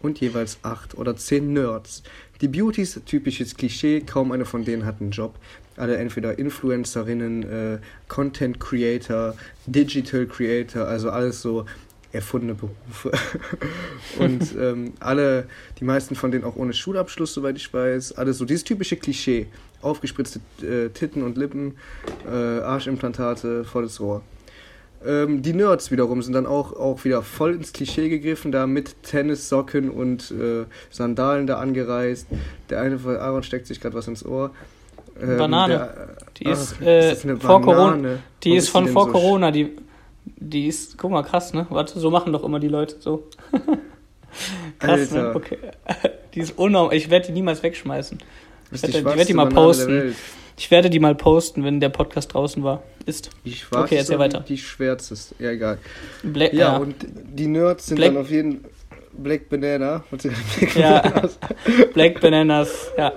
[0.02, 2.02] und jeweils acht oder zehn Nerds.
[2.40, 5.36] Die Beauties, typisches Klischee, kaum eine von denen hat einen Job.
[5.76, 9.34] Alle entweder Influencerinnen, äh, Content Creator,
[9.66, 11.64] Digital Creator, also alles so
[12.12, 13.12] erfundene Berufe.
[14.18, 15.46] und ähm, alle,
[15.80, 18.12] die meisten von denen auch ohne Schulabschluss, soweit ich weiß.
[18.12, 19.46] Alles so dieses typische Klischee.
[19.82, 21.76] Aufgespritzte äh, Titten und Lippen,
[22.26, 24.22] äh, Arschimplantate, volles Rohr.
[25.04, 29.02] Ähm, die Nerds wiederum sind dann auch, auch wieder voll ins Klischee gegriffen, da mit
[29.02, 32.26] Tennissocken und äh, Sandalen da angereist.
[32.70, 34.50] Der eine von Aaron steckt sich gerade was ins Ohr.
[35.20, 35.74] Ähm, Banane.
[35.74, 38.18] Der, die ist, ach, äh, ist vor Corona.
[38.42, 39.50] Die Warum ist von vor so Corona.
[39.50, 39.76] Die,
[40.36, 41.66] die ist, guck mal, krass, ne?
[41.70, 43.28] Warte, so machen doch immer die Leute so.
[44.78, 45.20] krass, ne?
[45.20, 45.22] Alter.
[45.22, 45.34] ne?
[45.34, 45.58] Okay.
[46.34, 46.94] Die ist unnormal.
[46.94, 48.18] Ich werde die niemals wegschmeißen.
[48.70, 50.14] Ich werde, die, werd die mal posten.
[50.58, 52.82] Ich werde die mal posten, wenn der Podcast draußen war.
[53.06, 53.30] Ist.
[53.46, 54.40] Die schwarze okay, erzähl weiter.
[54.40, 55.34] Die schwärzeste.
[55.38, 55.78] Ja, egal.
[56.22, 58.66] Black, ja, ja, und die Nerds sind Black, dann auf jeden
[59.12, 60.04] Black Banana.
[60.10, 61.00] Black ja.
[61.00, 61.38] Bananas.
[61.94, 62.92] Black Bananas.
[62.98, 63.12] Ja,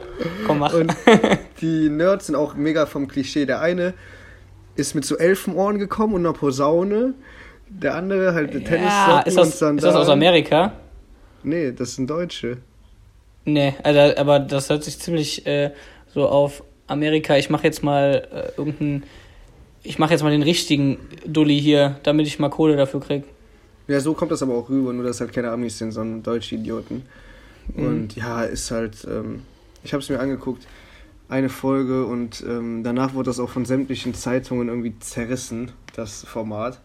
[0.46, 0.74] komm, mach.
[0.74, 0.96] Und
[1.60, 3.46] die Nerds sind auch mega vom Klischee.
[3.46, 3.96] Der eine
[4.80, 7.14] ist mit so Elfenohren gekommen und einer Posaune.
[7.68, 9.78] Der andere halt ja, Tennissocken ist das, und Sandalen.
[9.78, 10.74] Ist das aus Amerika?
[11.44, 12.58] Nee, das sind Deutsche.
[13.46, 15.72] Nee, also, aber das hört sich ziemlich äh,
[16.14, 17.38] so auf Amerika.
[17.38, 19.04] Ich mache jetzt mal äh, irgendeinen.
[19.84, 23.24] Ich mache jetzt mal den richtigen Dulli hier, damit ich mal Kohle dafür krieg.
[23.88, 26.56] Ja, so kommt das aber auch rüber, nur dass halt keine Amis sind, sondern deutsche
[26.56, 27.04] Idioten.
[27.74, 27.86] Mhm.
[27.86, 29.06] Und ja, ist halt.
[29.10, 29.44] Ähm,
[29.84, 30.68] ich habe es mir angeguckt,
[31.30, 36.82] eine Folge und ähm, danach wurde das auch von sämtlichen Zeitungen irgendwie zerrissen, das Format.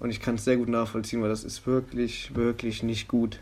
[0.00, 3.38] Und ich kann es sehr gut nachvollziehen, weil das ist wirklich, wirklich nicht gut.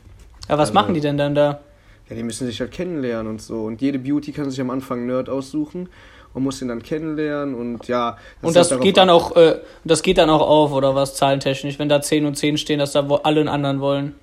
[0.49, 1.61] Ja, was also, machen die denn dann da?
[2.09, 3.65] ja, die müssen sich halt kennenlernen und so.
[3.65, 5.89] Und jede Beauty kann sich am Anfang Nerd aussuchen
[6.35, 8.19] und muss ihn dann kennenlernen und ja.
[8.43, 11.79] Das und das geht dann auch, äh, das geht dann auch auf, oder was, zahlentechnisch,
[11.79, 14.15] wenn da 10 und 10 stehen, dass da alle einen anderen wollen?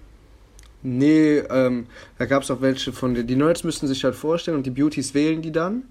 [0.84, 3.28] Nee, ähm, da gab es auch welche von den.
[3.28, 5.84] Die Nerds müssten sich halt vorstellen und die Beauties wählen die dann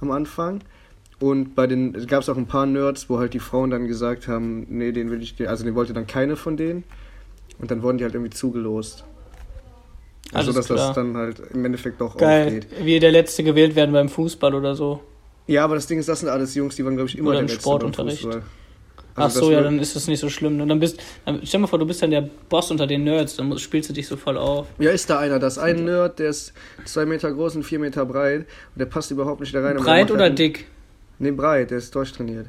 [0.00, 0.60] am Anfang.
[1.18, 4.28] Und bei den gab es auch ein paar Nerds, wo halt die Frauen dann gesagt
[4.28, 6.84] haben, nee, den will ich, also den wollte dann keine von denen.
[7.58, 9.04] Und dann wurden die halt irgendwie zugelost.
[10.32, 10.78] Also, dass klar.
[10.78, 12.46] das dann halt im Endeffekt doch Geil.
[12.46, 12.66] aufgeht.
[12.82, 15.00] Wie der Letzte gewählt werden beim Fußball oder so.
[15.46, 17.38] Ja, aber das Ding ist, das sind alles Jungs, die waren, glaube ich, immer oder
[17.38, 18.22] der Letzte Sportunterricht.
[18.24, 18.50] beim Fußball.
[19.16, 20.60] Ach Also so, das ja, dann ist das nicht so schlimm.
[20.60, 23.04] Und dann bist, dann, stell dir mal vor, du bist dann der Boss unter den
[23.04, 24.66] Nerds, dann spielst du dich so voll auf.
[24.78, 25.38] Ja, ist da einer.
[25.38, 26.52] Das ist ein Nerd, der ist
[26.84, 28.40] zwei Meter groß und vier Meter breit.
[28.40, 29.76] Und der passt überhaupt nicht da rein.
[29.76, 30.66] Breit oder halt, dick?
[31.18, 32.46] Nee, breit, der ist durchtrainiert.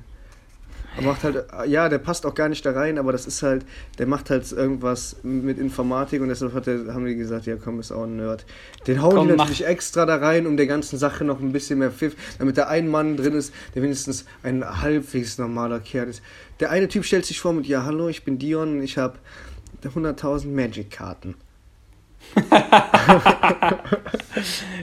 [0.98, 3.66] Er macht halt, ja, der passt auch gar nicht da rein, aber das ist halt,
[4.00, 7.80] der macht halt irgendwas mit Informatik und deshalb hat der, haben die gesagt, ja komm,
[7.80, 8.46] ist auch ein Nerd.
[8.88, 9.46] Den hauen Komm, die mach.
[9.46, 12.68] natürlich extra da rein, um der ganzen Sache noch ein bisschen mehr Pfiff, damit da
[12.68, 16.24] ein Mann drin ist, der wenigstens ein halbwegs normaler Kerl ist.
[16.60, 19.20] Der eine Typ stellt sich vor mit, ja, hallo, ich bin Dion und ich habe
[19.84, 21.36] 100.000 Magic-Karten.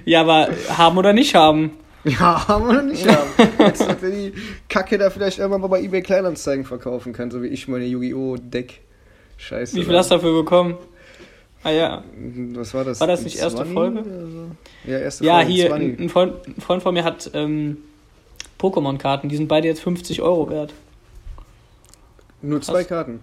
[0.05, 1.73] Ja, aber haben oder nicht haben.
[2.05, 3.31] Ja, haben wir noch nicht haben.
[3.59, 4.33] Jetzt, dass wir die
[4.69, 8.37] Kacke da vielleicht irgendwann mal bei eBay Kleinanzeigen verkaufen kann, so wie ich meine Yu-Gi-Oh!
[8.39, 8.81] Deck.
[9.39, 9.77] Scheiße.
[9.77, 10.77] Wie viel hast du dafür bekommen?
[11.63, 12.05] Ah ja.
[12.53, 13.01] Was war das?
[13.01, 14.05] War das nicht erste 20 Folge?
[14.05, 14.91] so?
[14.91, 15.51] Ja, erste Ja, Folge.
[15.53, 15.99] hier, 20.
[16.01, 17.79] ein Freund, ein Freund von mir hat ähm,
[18.61, 20.75] Pokémon-Karten, die sind beide jetzt 50 Euro wert.
[22.43, 22.89] Nur zwei krass.
[22.89, 23.21] Karten.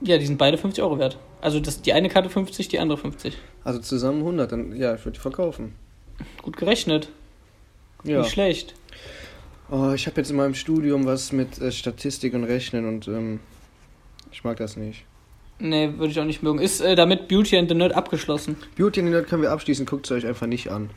[0.00, 1.16] Ja, die sind beide 50 Euro wert.
[1.40, 3.38] Also das, die eine Karte 50, die andere 50.
[3.62, 4.50] Also zusammen 100.
[4.50, 5.74] Dann, ja, ich würde die verkaufen.
[6.42, 7.08] Gut gerechnet.
[8.04, 8.20] Ja.
[8.20, 8.74] Nicht schlecht.
[9.70, 13.40] Oh, ich habe jetzt in meinem Studium was mit äh, Statistik und Rechnen und ähm,
[14.30, 15.04] ich mag das nicht.
[15.58, 16.58] Nee, würde ich auch nicht mögen.
[16.58, 18.56] Ist äh, damit Beauty and the Nerd abgeschlossen?
[18.76, 20.90] Beauty and the Nerd können wir abschließen, guckt es euch einfach nicht an.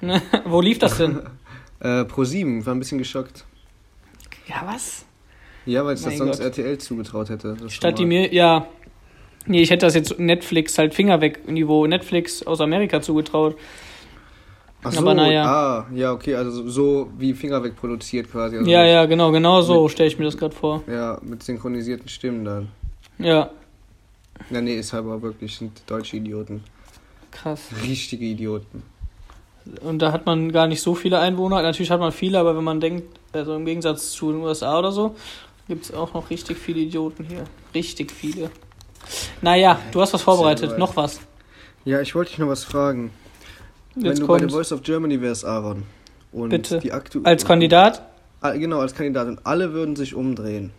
[0.44, 1.20] Wo lief das denn?
[1.80, 3.44] Äh, Pro 7 war ein bisschen geschockt.
[4.48, 5.04] ja, was?
[5.64, 6.46] Ja, weil es das sonst Gott.
[6.46, 7.56] RTL zugetraut hätte.
[7.68, 8.66] Statt die mir, ja.
[9.46, 13.56] Nee, ich hätte das jetzt Netflix halt Finger weg Niveau Netflix aus Amerika zugetraut.
[14.84, 15.44] Ach so, aber naja.
[15.44, 18.56] ah, ja, okay, also so- wie Finger weg produziert quasi.
[18.58, 20.82] Also ja, ja, genau, genau so stelle ich mir das gerade vor.
[20.86, 22.68] Ja, mit synchronisierten Stimmen dann.
[23.18, 23.50] Ja,
[24.50, 26.62] Ja, nee, ist aber wirklich, sind deutsche Idioten.
[27.32, 27.60] krass.
[27.82, 28.82] Richtige Idioten.
[29.82, 31.60] Und da hat man gar nicht so viele Einwohner.
[31.60, 34.92] Natürlich hat man viele, aber wenn man denkt, also im Gegensatz zu den USA oder
[34.92, 35.14] so,
[35.66, 37.44] gibt es auch noch richtig viele Idioten hier.
[37.74, 38.50] Richtig viele.
[39.42, 40.78] Naja, du hast was vorbereitet.
[40.78, 41.20] Noch was.
[41.84, 43.10] Ja, ich wollte dich noch was fragen.
[43.98, 45.82] Wenn Jetzt du bei The kommt Voice of Germany wärst, Aaron.
[46.32, 46.78] Und Bitte.
[46.78, 48.02] die aktu als Kandidat.
[48.42, 49.28] Genau, als Kandidat.
[49.28, 50.70] Und alle würden sich umdrehen.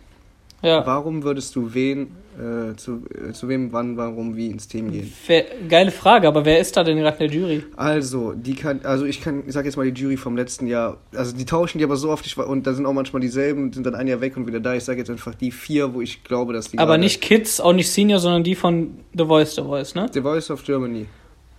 [0.62, 0.86] Ja.
[0.86, 5.10] Warum würdest du wen, äh, zu, äh, zu wem, wann, warum, wie ins Team gehen?
[5.26, 7.64] Wer, geile Frage, aber wer ist da denn gerade in der Jury?
[7.76, 10.98] Also, die kann, also ich kann, ich sag jetzt mal die Jury vom letzten Jahr,
[11.14, 13.86] also die tauschen die aber so oft, ich, und da sind auch manchmal dieselben, sind
[13.86, 14.74] dann ein Jahr weg und wieder da.
[14.74, 17.72] Ich sage jetzt einfach die vier, wo ich glaube, dass die Aber nicht Kids, auch
[17.72, 20.10] nicht Senior, sondern die von The Voice, The Voice, ne?
[20.12, 21.06] The Voice of Germany.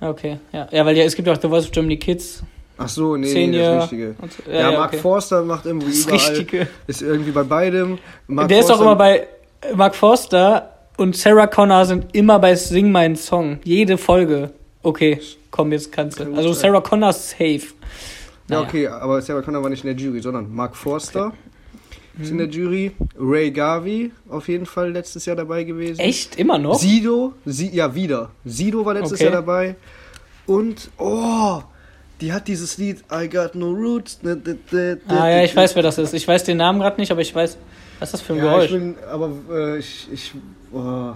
[0.02, 0.68] Okay, ja.
[0.72, 2.44] Ja, weil ja, es gibt ja auch The Voice of Germany Kids,
[2.78, 3.74] Ach so, nee, nee, Senior.
[3.76, 4.16] das Richtige.
[4.46, 4.52] so.
[4.52, 4.98] Ja, Mark okay.
[4.98, 6.68] Forster macht irgendwie Das überall, Richtige.
[6.88, 8.00] ist irgendwie bei beidem.
[8.28, 9.28] Mark Der ist auch Forster- immer bei
[9.62, 13.60] äh, Mark Forster und Sarah Connor sind immer bei Sing meinen Song.
[13.64, 14.50] Jede Folge.
[14.82, 15.20] Okay,
[15.52, 16.34] komm, jetzt kannst du.
[16.36, 16.54] Also.
[16.54, 17.60] Sarah Connor ist safe.
[18.50, 18.62] Ja, Naja.
[18.68, 21.51] okay, aber Sarah Connor war nicht in der Jury, sondern Mark Forster ist
[22.18, 22.26] Mhm.
[22.28, 22.92] in der Jury.
[23.18, 26.00] Ray Garvey auf jeden Fall letztes Jahr dabei gewesen.
[26.00, 26.38] Echt?
[26.38, 26.78] Immer noch?
[26.80, 28.32] Sido, Sie, ja, wieder.
[28.46, 29.24] Sido war letztes Okay.
[29.26, 29.76] Jahr dabei.
[30.46, 31.62] Und, oh,
[32.20, 34.20] die hat dieses Lied I Got No Roots.
[35.08, 36.14] Ah ja, ich weiß, wer das ist.
[36.14, 37.58] Ich weiß den Namen gerade nicht, aber ich weiß,
[38.00, 38.72] was ist das für ein Ja, ich Geräusch?
[38.72, 40.34] bin, aber äh, ich, ich
[40.74, 41.12] oh.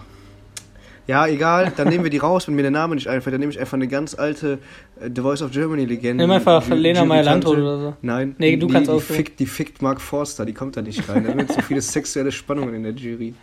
[1.07, 3.33] Ja, egal, dann nehmen wir die raus, wenn mir der Name nicht einfällt.
[3.33, 4.57] Dann nehme ich einfach eine ganz alte
[4.99, 6.23] äh, The Voice of Germany-Legende.
[6.23, 7.93] Nimm einfach Ju- Lena Meyer-Landrut oder so.
[8.01, 9.15] Nein, Nee, du kannst die, die aussuchen.
[9.15, 11.23] fickt, die fickt Mark Forster, die kommt da nicht rein.
[11.25, 13.35] Da sind zu viele sexuelle Spannungen in der Jury.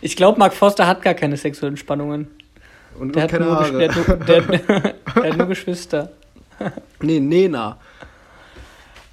[0.00, 2.26] Ich glaube, Mark Forster hat gar keine sexuellen Spannungen.
[2.98, 3.78] Und, Der hat, keine Haare.
[3.78, 6.10] der, hat nur, der, der hat nur Geschwister.
[7.00, 7.78] nee, Nena.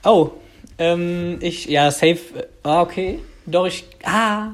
[0.03, 0.31] Oh,
[0.79, 2.17] ähm, ich, ja, safe.
[2.35, 3.19] äh, Ah, okay.
[3.45, 4.49] Doch, ich, ah,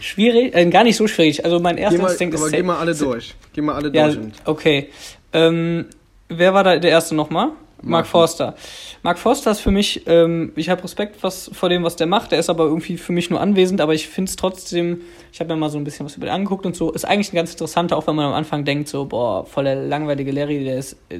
[0.00, 1.44] schwierig, äh, gar nicht so schwierig.
[1.44, 3.34] Also mein erster mal, Instinkt ist aber geh mal alle durch.
[3.52, 4.18] Geh mal alle Ja, durch.
[4.44, 4.88] okay.
[5.32, 5.86] Ähm,
[6.28, 7.50] wer war da der erste nochmal?
[7.82, 8.06] Mark.
[8.06, 8.54] Forster.
[9.02, 12.32] Mark Forster ist für mich, ähm, ich habe Respekt was, vor dem, was der macht.
[12.32, 15.52] Der ist aber irgendwie für mich nur anwesend, aber ich finde es trotzdem, ich habe
[15.54, 16.90] mir mal so ein bisschen was über den angeguckt und so.
[16.90, 19.76] Ist eigentlich ein ganz interessanter, auch wenn man am Anfang denkt, so, boah, voll der
[19.76, 21.18] langweilige Larry, der ist äh,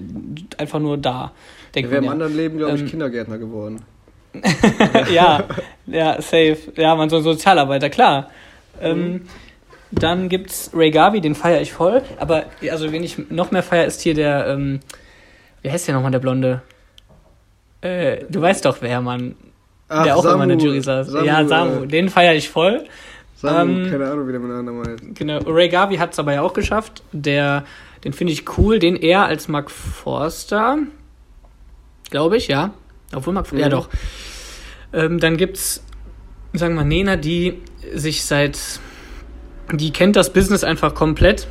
[0.57, 1.33] einfach nur da.
[1.75, 3.83] Der wäre im anderen Leben, glaube ich, Ähm, Kindergärtner geworden.
[4.35, 5.09] ja.
[5.13, 5.45] ja,
[5.87, 6.57] ja, safe.
[6.77, 8.31] Ja, man so ein Sozialarbeiter, klar.
[8.81, 9.23] Ähm,
[9.93, 12.03] dann gibt's Ray Garvey, den feiere ich voll.
[12.19, 14.81] Aber also wen ich noch mehr feier, ist hier der, ähm,
[15.63, 16.63] wie heißt der nochmal, der Blonde?
[17.81, 19.37] Äh, du weißt doch wer, Mann.
[19.89, 21.07] Ach, der auch immer in der Samu, Jury saß.
[21.09, 22.85] Samu, ja, Samu, äh, den feiere ich voll.
[23.37, 25.15] Samu, ähm, keine Ahnung, wie der mit Name heißt.
[25.15, 27.03] Genau, Ray hat es aber ja auch geschafft.
[27.13, 27.65] Der,
[28.03, 30.79] den finde ich cool, den eher als Mark Forster.
[32.11, 32.73] Glaube ich, ja.
[33.15, 33.61] Obwohl Mark Forster.
[33.63, 33.81] Ja, Mhm.
[33.81, 33.89] doch.
[34.93, 35.85] Ähm, dann gibt's,
[36.59, 37.55] sagen wir mal, Nena, die
[37.95, 38.59] sich seit.
[39.73, 41.49] Die kennt das Business einfach komplett.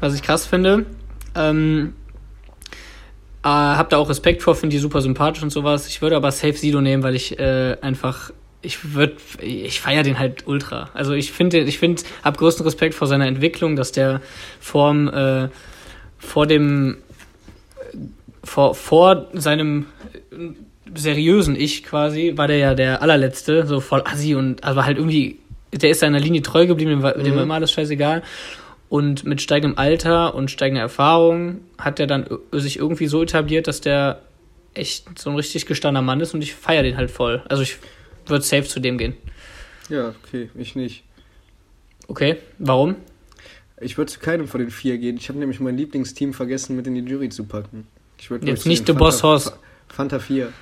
[0.00, 0.86] Was ich krass finde.
[1.36, 1.94] Ähm,
[3.42, 5.86] äh, hab da auch Respekt vor, finde die super sympathisch und sowas.
[5.86, 8.30] Ich würde aber Safe Sido nehmen, weil ich äh, einfach
[8.64, 10.88] ich würde, ich feiere den halt ultra.
[10.94, 14.22] Also ich finde, ich finde, hab größten Respekt vor seiner Entwicklung, dass der
[14.58, 15.48] vorm, äh,
[16.18, 16.96] vor dem,
[18.42, 19.86] vor, vor seinem
[20.94, 25.38] seriösen Ich quasi, war der ja der allerletzte, so voll assi und, aber halt irgendwie,
[25.72, 27.24] der ist seiner Linie treu geblieben, dem war, mhm.
[27.24, 28.22] dem war immer alles scheißegal.
[28.88, 33.80] Und mit steigendem Alter und steigender Erfahrung hat er dann sich irgendwie so etabliert, dass
[33.80, 34.22] der
[34.74, 37.42] echt so ein richtig gestandener Mann ist und ich feiere den halt voll.
[37.48, 37.78] Also ich
[38.26, 39.14] würde safe zu dem gehen.
[39.88, 41.04] Ja, okay, ich nicht.
[42.06, 42.96] Okay, warum?
[43.80, 45.16] Ich würde zu keinem von den vier gehen.
[45.16, 47.86] Ich habe nämlich mein Lieblingsteam vergessen, mit in die Jury zu packen.
[48.18, 49.54] Ich Jetzt nicht The Boss Horse.
[49.88, 50.52] Fanta 4.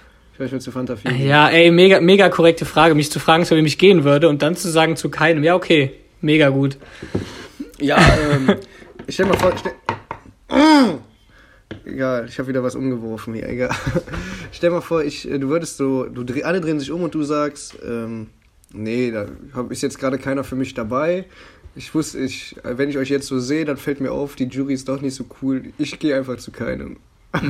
[0.51, 1.29] Würde zu Fanta 4 gehen.
[1.29, 2.95] Ja, ey, mega, mega korrekte Frage.
[2.95, 5.45] Mich zu fragen, zu wem ich gehen würde und dann zu sagen zu keinem.
[5.45, 5.93] Ja, okay.
[6.21, 6.77] Mega gut.
[7.81, 7.99] Ja,
[8.33, 8.57] ähm,
[9.07, 9.53] ich stell mal vor.
[9.59, 9.73] Stell,
[11.85, 13.71] Egal, ich habe wieder was umgeworfen hier, egal.
[14.53, 17.23] Stell mal vor, ich, äh, du würdest so, du alle drehen sich um und du
[17.23, 18.29] sagst, ähm,
[18.73, 19.27] nee, da
[19.69, 21.25] ist jetzt gerade keiner für mich dabei.
[21.75, 24.75] Ich wusste, ich, wenn ich euch jetzt so sehe, dann fällt mir auf, die Jury
[24.75, 25.65] ist doch nicht so cool.
[25.79, 26.99] Ich gehe einfach zu keinem.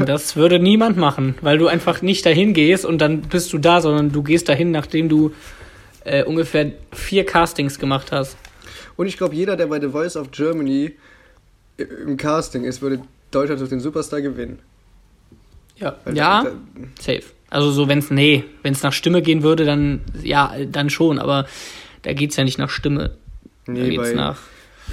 [0.07, 3.81] Das würde niemand machen, weil du einfach nicht dahin gehst und dann bist du da,
[3.81, 5.33] sondern du gehst dahin, nachdem du
[6.05, 8.37] äh, ungefähr vier Castings gemacht hast.
[8.97, 10.93] Und ich glaube, jeder, der bei The Voice of Germany
[11.79, 14.61] im Casting ist, würde Deutschland durch den Superstar gewinnen.
[15.77, 16.57] Ja, Weil ja, da, da,
[17.01, 17.25] safe.
[17.51, 21.19] Also so, wenn es, nee, wenn es nach Stimme gehen würde, dann, ja, dann schon,
[21.19, 21.47] aber
[22.03, 23.17] da geht es ja nicht nach Stimme.
[23.67, 24.39] Nee, da geht's bei, nach...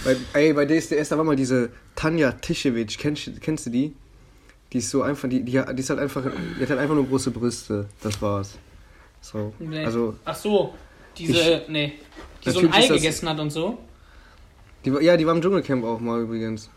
[0.04, 3.94] Bei, ey, bei DSDS, da war mal diese Tanja Tischewitsch, kennst, kennst du die?
[4.72, 7.08] Die ist so einfach, die, die, die ist halt einfach, die hat halt einfach nur
[7.08, 8.58] große Brüste, das war's.
[9.22, 9.84] So, nee.
[9.84, 10.16] also...
[10.26, 10.74] Ach so,
[11.18, 11.94] diese, ich, nee,
[12.46, 13.80] die so ein Ei gegessen hat und so?
[14.86, 16.70] Die, ja, die war im Dschungelcamp auch mal übrigens.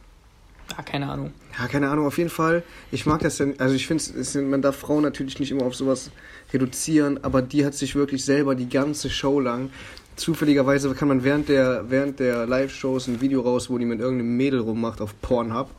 [0.76, 1.32] Ah, keine Ahnung.
[1.58, 2.62] Ja, keine Ahnung, auf jeden Fall.
[2.90, 6.10] Ich mag das denn, also ich finde, man darf Frauen natürlich nicht immer auf sowas
[6.52, 9.70] reduzieren, aber die hat sich wirklich selber die ganze Show lang.
[10.16, 14.36] Zufälligerweise kann man während der, während der Live-Shows ein Video raus, wo die mit irgendeinem
[14.36, 15.70] Mädel rummacht auf Pornhub.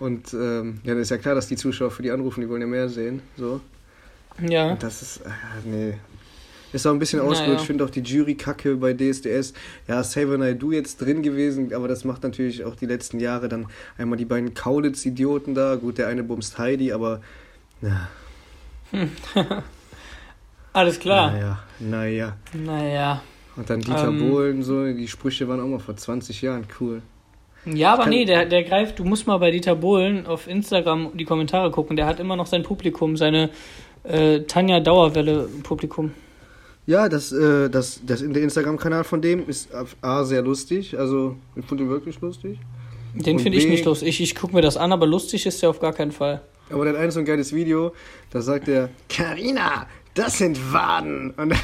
[0.00, 2.62] Und ähm, ja, dann ist ja klar, dass die Zuschauer für die anrufen, die wollen
[2.62, 3.22] ja mehr sehen.
[3.36, 3.60] So.
[4.40, 4.72] Ja.
[4.72, 5.30] Und das ist, äh,
[5.64, 5.94] nee,
[6.72, 7.46] ist auch ein bisschen ausgerutscht.
[7.46, 7.60] Ja, ja.
[7.60, 9.52] Ich finde auch die Jury-Kacke bei DSDS.
[9.88, 13.66] Ja, Saver Naidu jetzt drin gewesen, aber das macht natürlich auch die letzten Jahre dann
[13.98, 15.74] einmal die beiden Kaulitz-Idioten da.
[15.74, 17.20] Gut, der eine bumst Heidi, aber.
[17.82, 18.08] Ja.
[18.92, 19.10] Hm.
[20.72, 21.32] Alles klar.
[21.32, 22.36] Naja, naja.
[22.52, 23.22] Naja.
[23.56, 27.02] Und dann Dieter ähm, Bohlen, so, die Sprüche waren auch mal vor 20 Jahren cool.
[27.66, 31.24] Ja, aber nee, der, der greift, du musst mal bei Dieter Bohlen auf Instagram die
[31.24, 33.50] Kommentare gucken, der hat immer noch sein Publikum, seine
[34.04, 36.12] äh, Tanja Dauerwelle Publikum.
[36.86, 39.68] Ja, das, äh, das, das der Instagram-Kanal von dem ist
[40.00, 40.98] A, sehr lustig.
[40.98, 42.58] Also, ich finde ihn wirklich lustig.
[43.14, 44.08] Den finde ich nicht lustig.
[44.08, 46.40] Ich, ich gucke mir das an, aber lustig ist der auf gar keinen Fall.
[46.70, 47.92] Aber der hat ein so ein geiles Video,
[48.30, 51.30] da sagt er, Karina, das sind Waden.
[51.30, 51.54] Und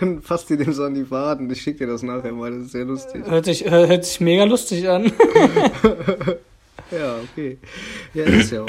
[0.00, 1.50] dann, fasst sie dem so an die Waden.
[1.50, 3.24] Ich schicke dir das nachher mal, das ist sehr lustig.
[3.26, 5.04] Hört sich, hört sich mega lustig an.
[6.90, 7.58] ja, okay.
[8.14, 8.68] Ja, ist ja auch.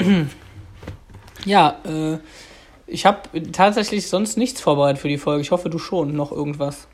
[1.44, 2.18] Ja, äh,
[2.86, 3.20] ich habe
[3.52, 5.40] tatsächlich sonst nichts vorbereitet für die Folge.
[5.40, 6.86] Ich hoffe, du schon noch irgendwas.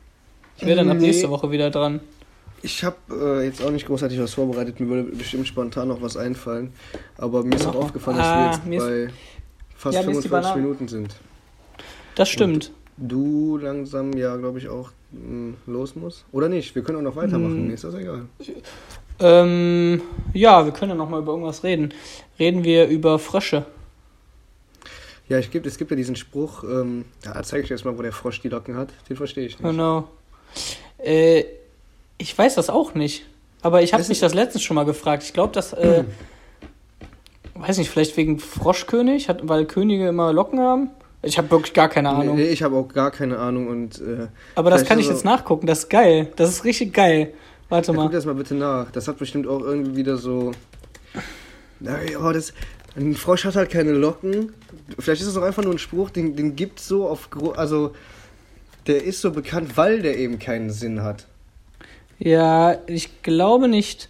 [0.57, 1.99] Ich wäre dann ab nächste Woche wieder dran.
[2.61, 4.79] Ich habe äh, jetzt auch nicht großartig was vorbereitet.
[4.79, 6.73] Mir würde bestimmt spontan noch was einfallen.
[7.17, 9.13] Aber mir ist auch aufgefallen, dass ah, wir jetzt bei
[9.75, 11.15] fast ja, 45 Minuten sind.
[12.19, 12.73] Das stimmt.
[12.97, 16.25] Und du langsam ja, glaube ich, auch mh, hm, los musst.
[16.33, 16.75] Oder nicht?
[16.75, 17.55] Wir können auch noch weitermachen.
[17.55, 17.67] Hm.
[17.67, 18.25] Mir ist das egal.
[19.21, 20.01] Ähm,
[20.33, 21.93] ja, wir können ja noch mal über irgendwas reden.
[22.37, 23.65] Reden wir über Frösche.
[25.29, 27.97] Ja, ich gibt, es gibt ja diesen Spruch, ähm, da zeige ich dir jetzt mal,
[27.97, 28.89] wo der Frosch die Locken hat.
[29.07, 29.63] Den verstehe ich nicht.
[29.63, 30.09] Genau.
[30.97, 31.45] Äh,
[32.17, 33.25] ich weiß das auch nicht.
[33.61, 35.23] Aber ich habe mich das letztens schon mal gefragt.
[35.23, 36.03] Ich glaube, dass, äh,
[37.55, 40.89] weiß nicht, vielleicht wegen Froschkönig, hat, weil Könige immer Locken haben.
[41.21, 42.37] Ich habe wirklich gar keine Ahnung.
[42.37, 43.99] Nee, ich habe auch gar keine Ahnung und.
[43.99, 45.67] Äh, Aber das kann ich jetzt nachgucken.
[45.67, 46.31] Das ist geil.
[46.37, 47.33] Das ist richtig geil.
[47.67, 48.03] Warte ja, mal.
[48.03, 48.89] Guck das mal bitte nach.
[48.91, 50.51] Das hat bestimmt auch irgendwie wieder so.
[51.81, 52.53] Oh, das,
[52.95, 54.53] ein Frosch hat halt keine Locken.
[54.97, 57.29] Vielleicht ist es auch einfach nur ein Spruch, den, den gibt so auf.
[57.55, 57.93] Also,
[58.87, 61.27] der ist so bekannt, weil der eben keinen Sinn hat.
[62.17, 64.07] Ja, ich glaube nicht.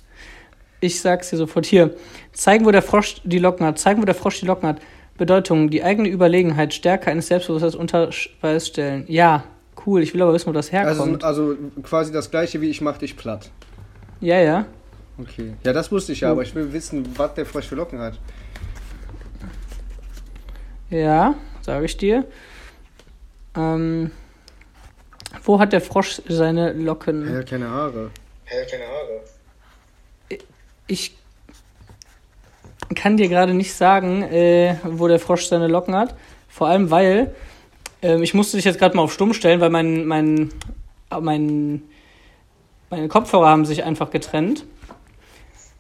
[0.80, 1.96] Ich sag's dir sofort hier.
[2.32, 3.78] Zeigen, wo der Frosch die Locken hat.
[3.78, 4.82] Zeigen, wo der Frosch die Locken hat.
[5.20, 8.10] Bedeutung, die eigene Überlegenheit, Stärke eines Selbstbewusstseins unter
[8.42, 9.06] Beweis stellen.
[9.08, 9.44] Ja,
[9.86, 10.02] cool.
[10.02, 11.24] Ich will aber wissen, wo das herkommt.
[11.24, 13.52] Also, also quasi das gleiche wie ich mach dich platt.
[14.22, 14.66] Ja, ja.
[15.20, 15.54] Okay.
[15.64, 18.18] Ja, das wusste ich ja, aber ich will wissen, was der Frosch für Locken hat.
[20.90, 22.26] Ja, sage ich dir.
[23.56, 24.12] Ähm,
[25.44, 27.28] wo hat der Frosch seine Locken?
[27.28, 28.12] Er hat keine Haare.
[28.46, 29.22] Er hat keine Haare.
[30.88, 31.19] Ich
[32.96, 36.16] kann dir gerade nicht sagen, äh, wo der Frosch seine Locken hat.
[36.48, 37.34] Vor allem, weil
[38.02, 40.52] Ähm, ich musste dich jetzt gerade mal auf Stumm stellen, weil mein, mein,
[41.22, 41.82] mein,
[42.90, 44.64] meine Kopfhörer haben sich einfach getrennt.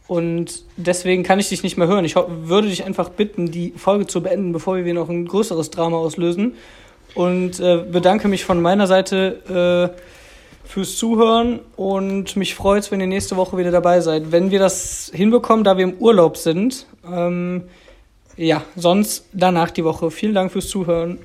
[0.07, 2.03] Und deswegen kann ich dich nicht mehr hören.
[2.03, 5.97] Ich würde dich einfach bitten, die Folge zu beenden, bevor wir noch ein größeres Drama
[5.97, 6.55] auslösen.
[7.15, 12.99] Und äh, bedanke mich von meiner Seite äh, fürs Zuhören und mich freut es, wenn
[12.99, 14.31] ihr nächste Woche wieder dabei seid.
[14.31, 16.85] Wenn wir das hinbekommen, da wir im Urlaub sind.
[17.05, 17.63] Ähm,
[18.37, 20.11] ja, sonst danach die Woche.
[20.11, 21.19] Vielen Dank fürs Zuhören.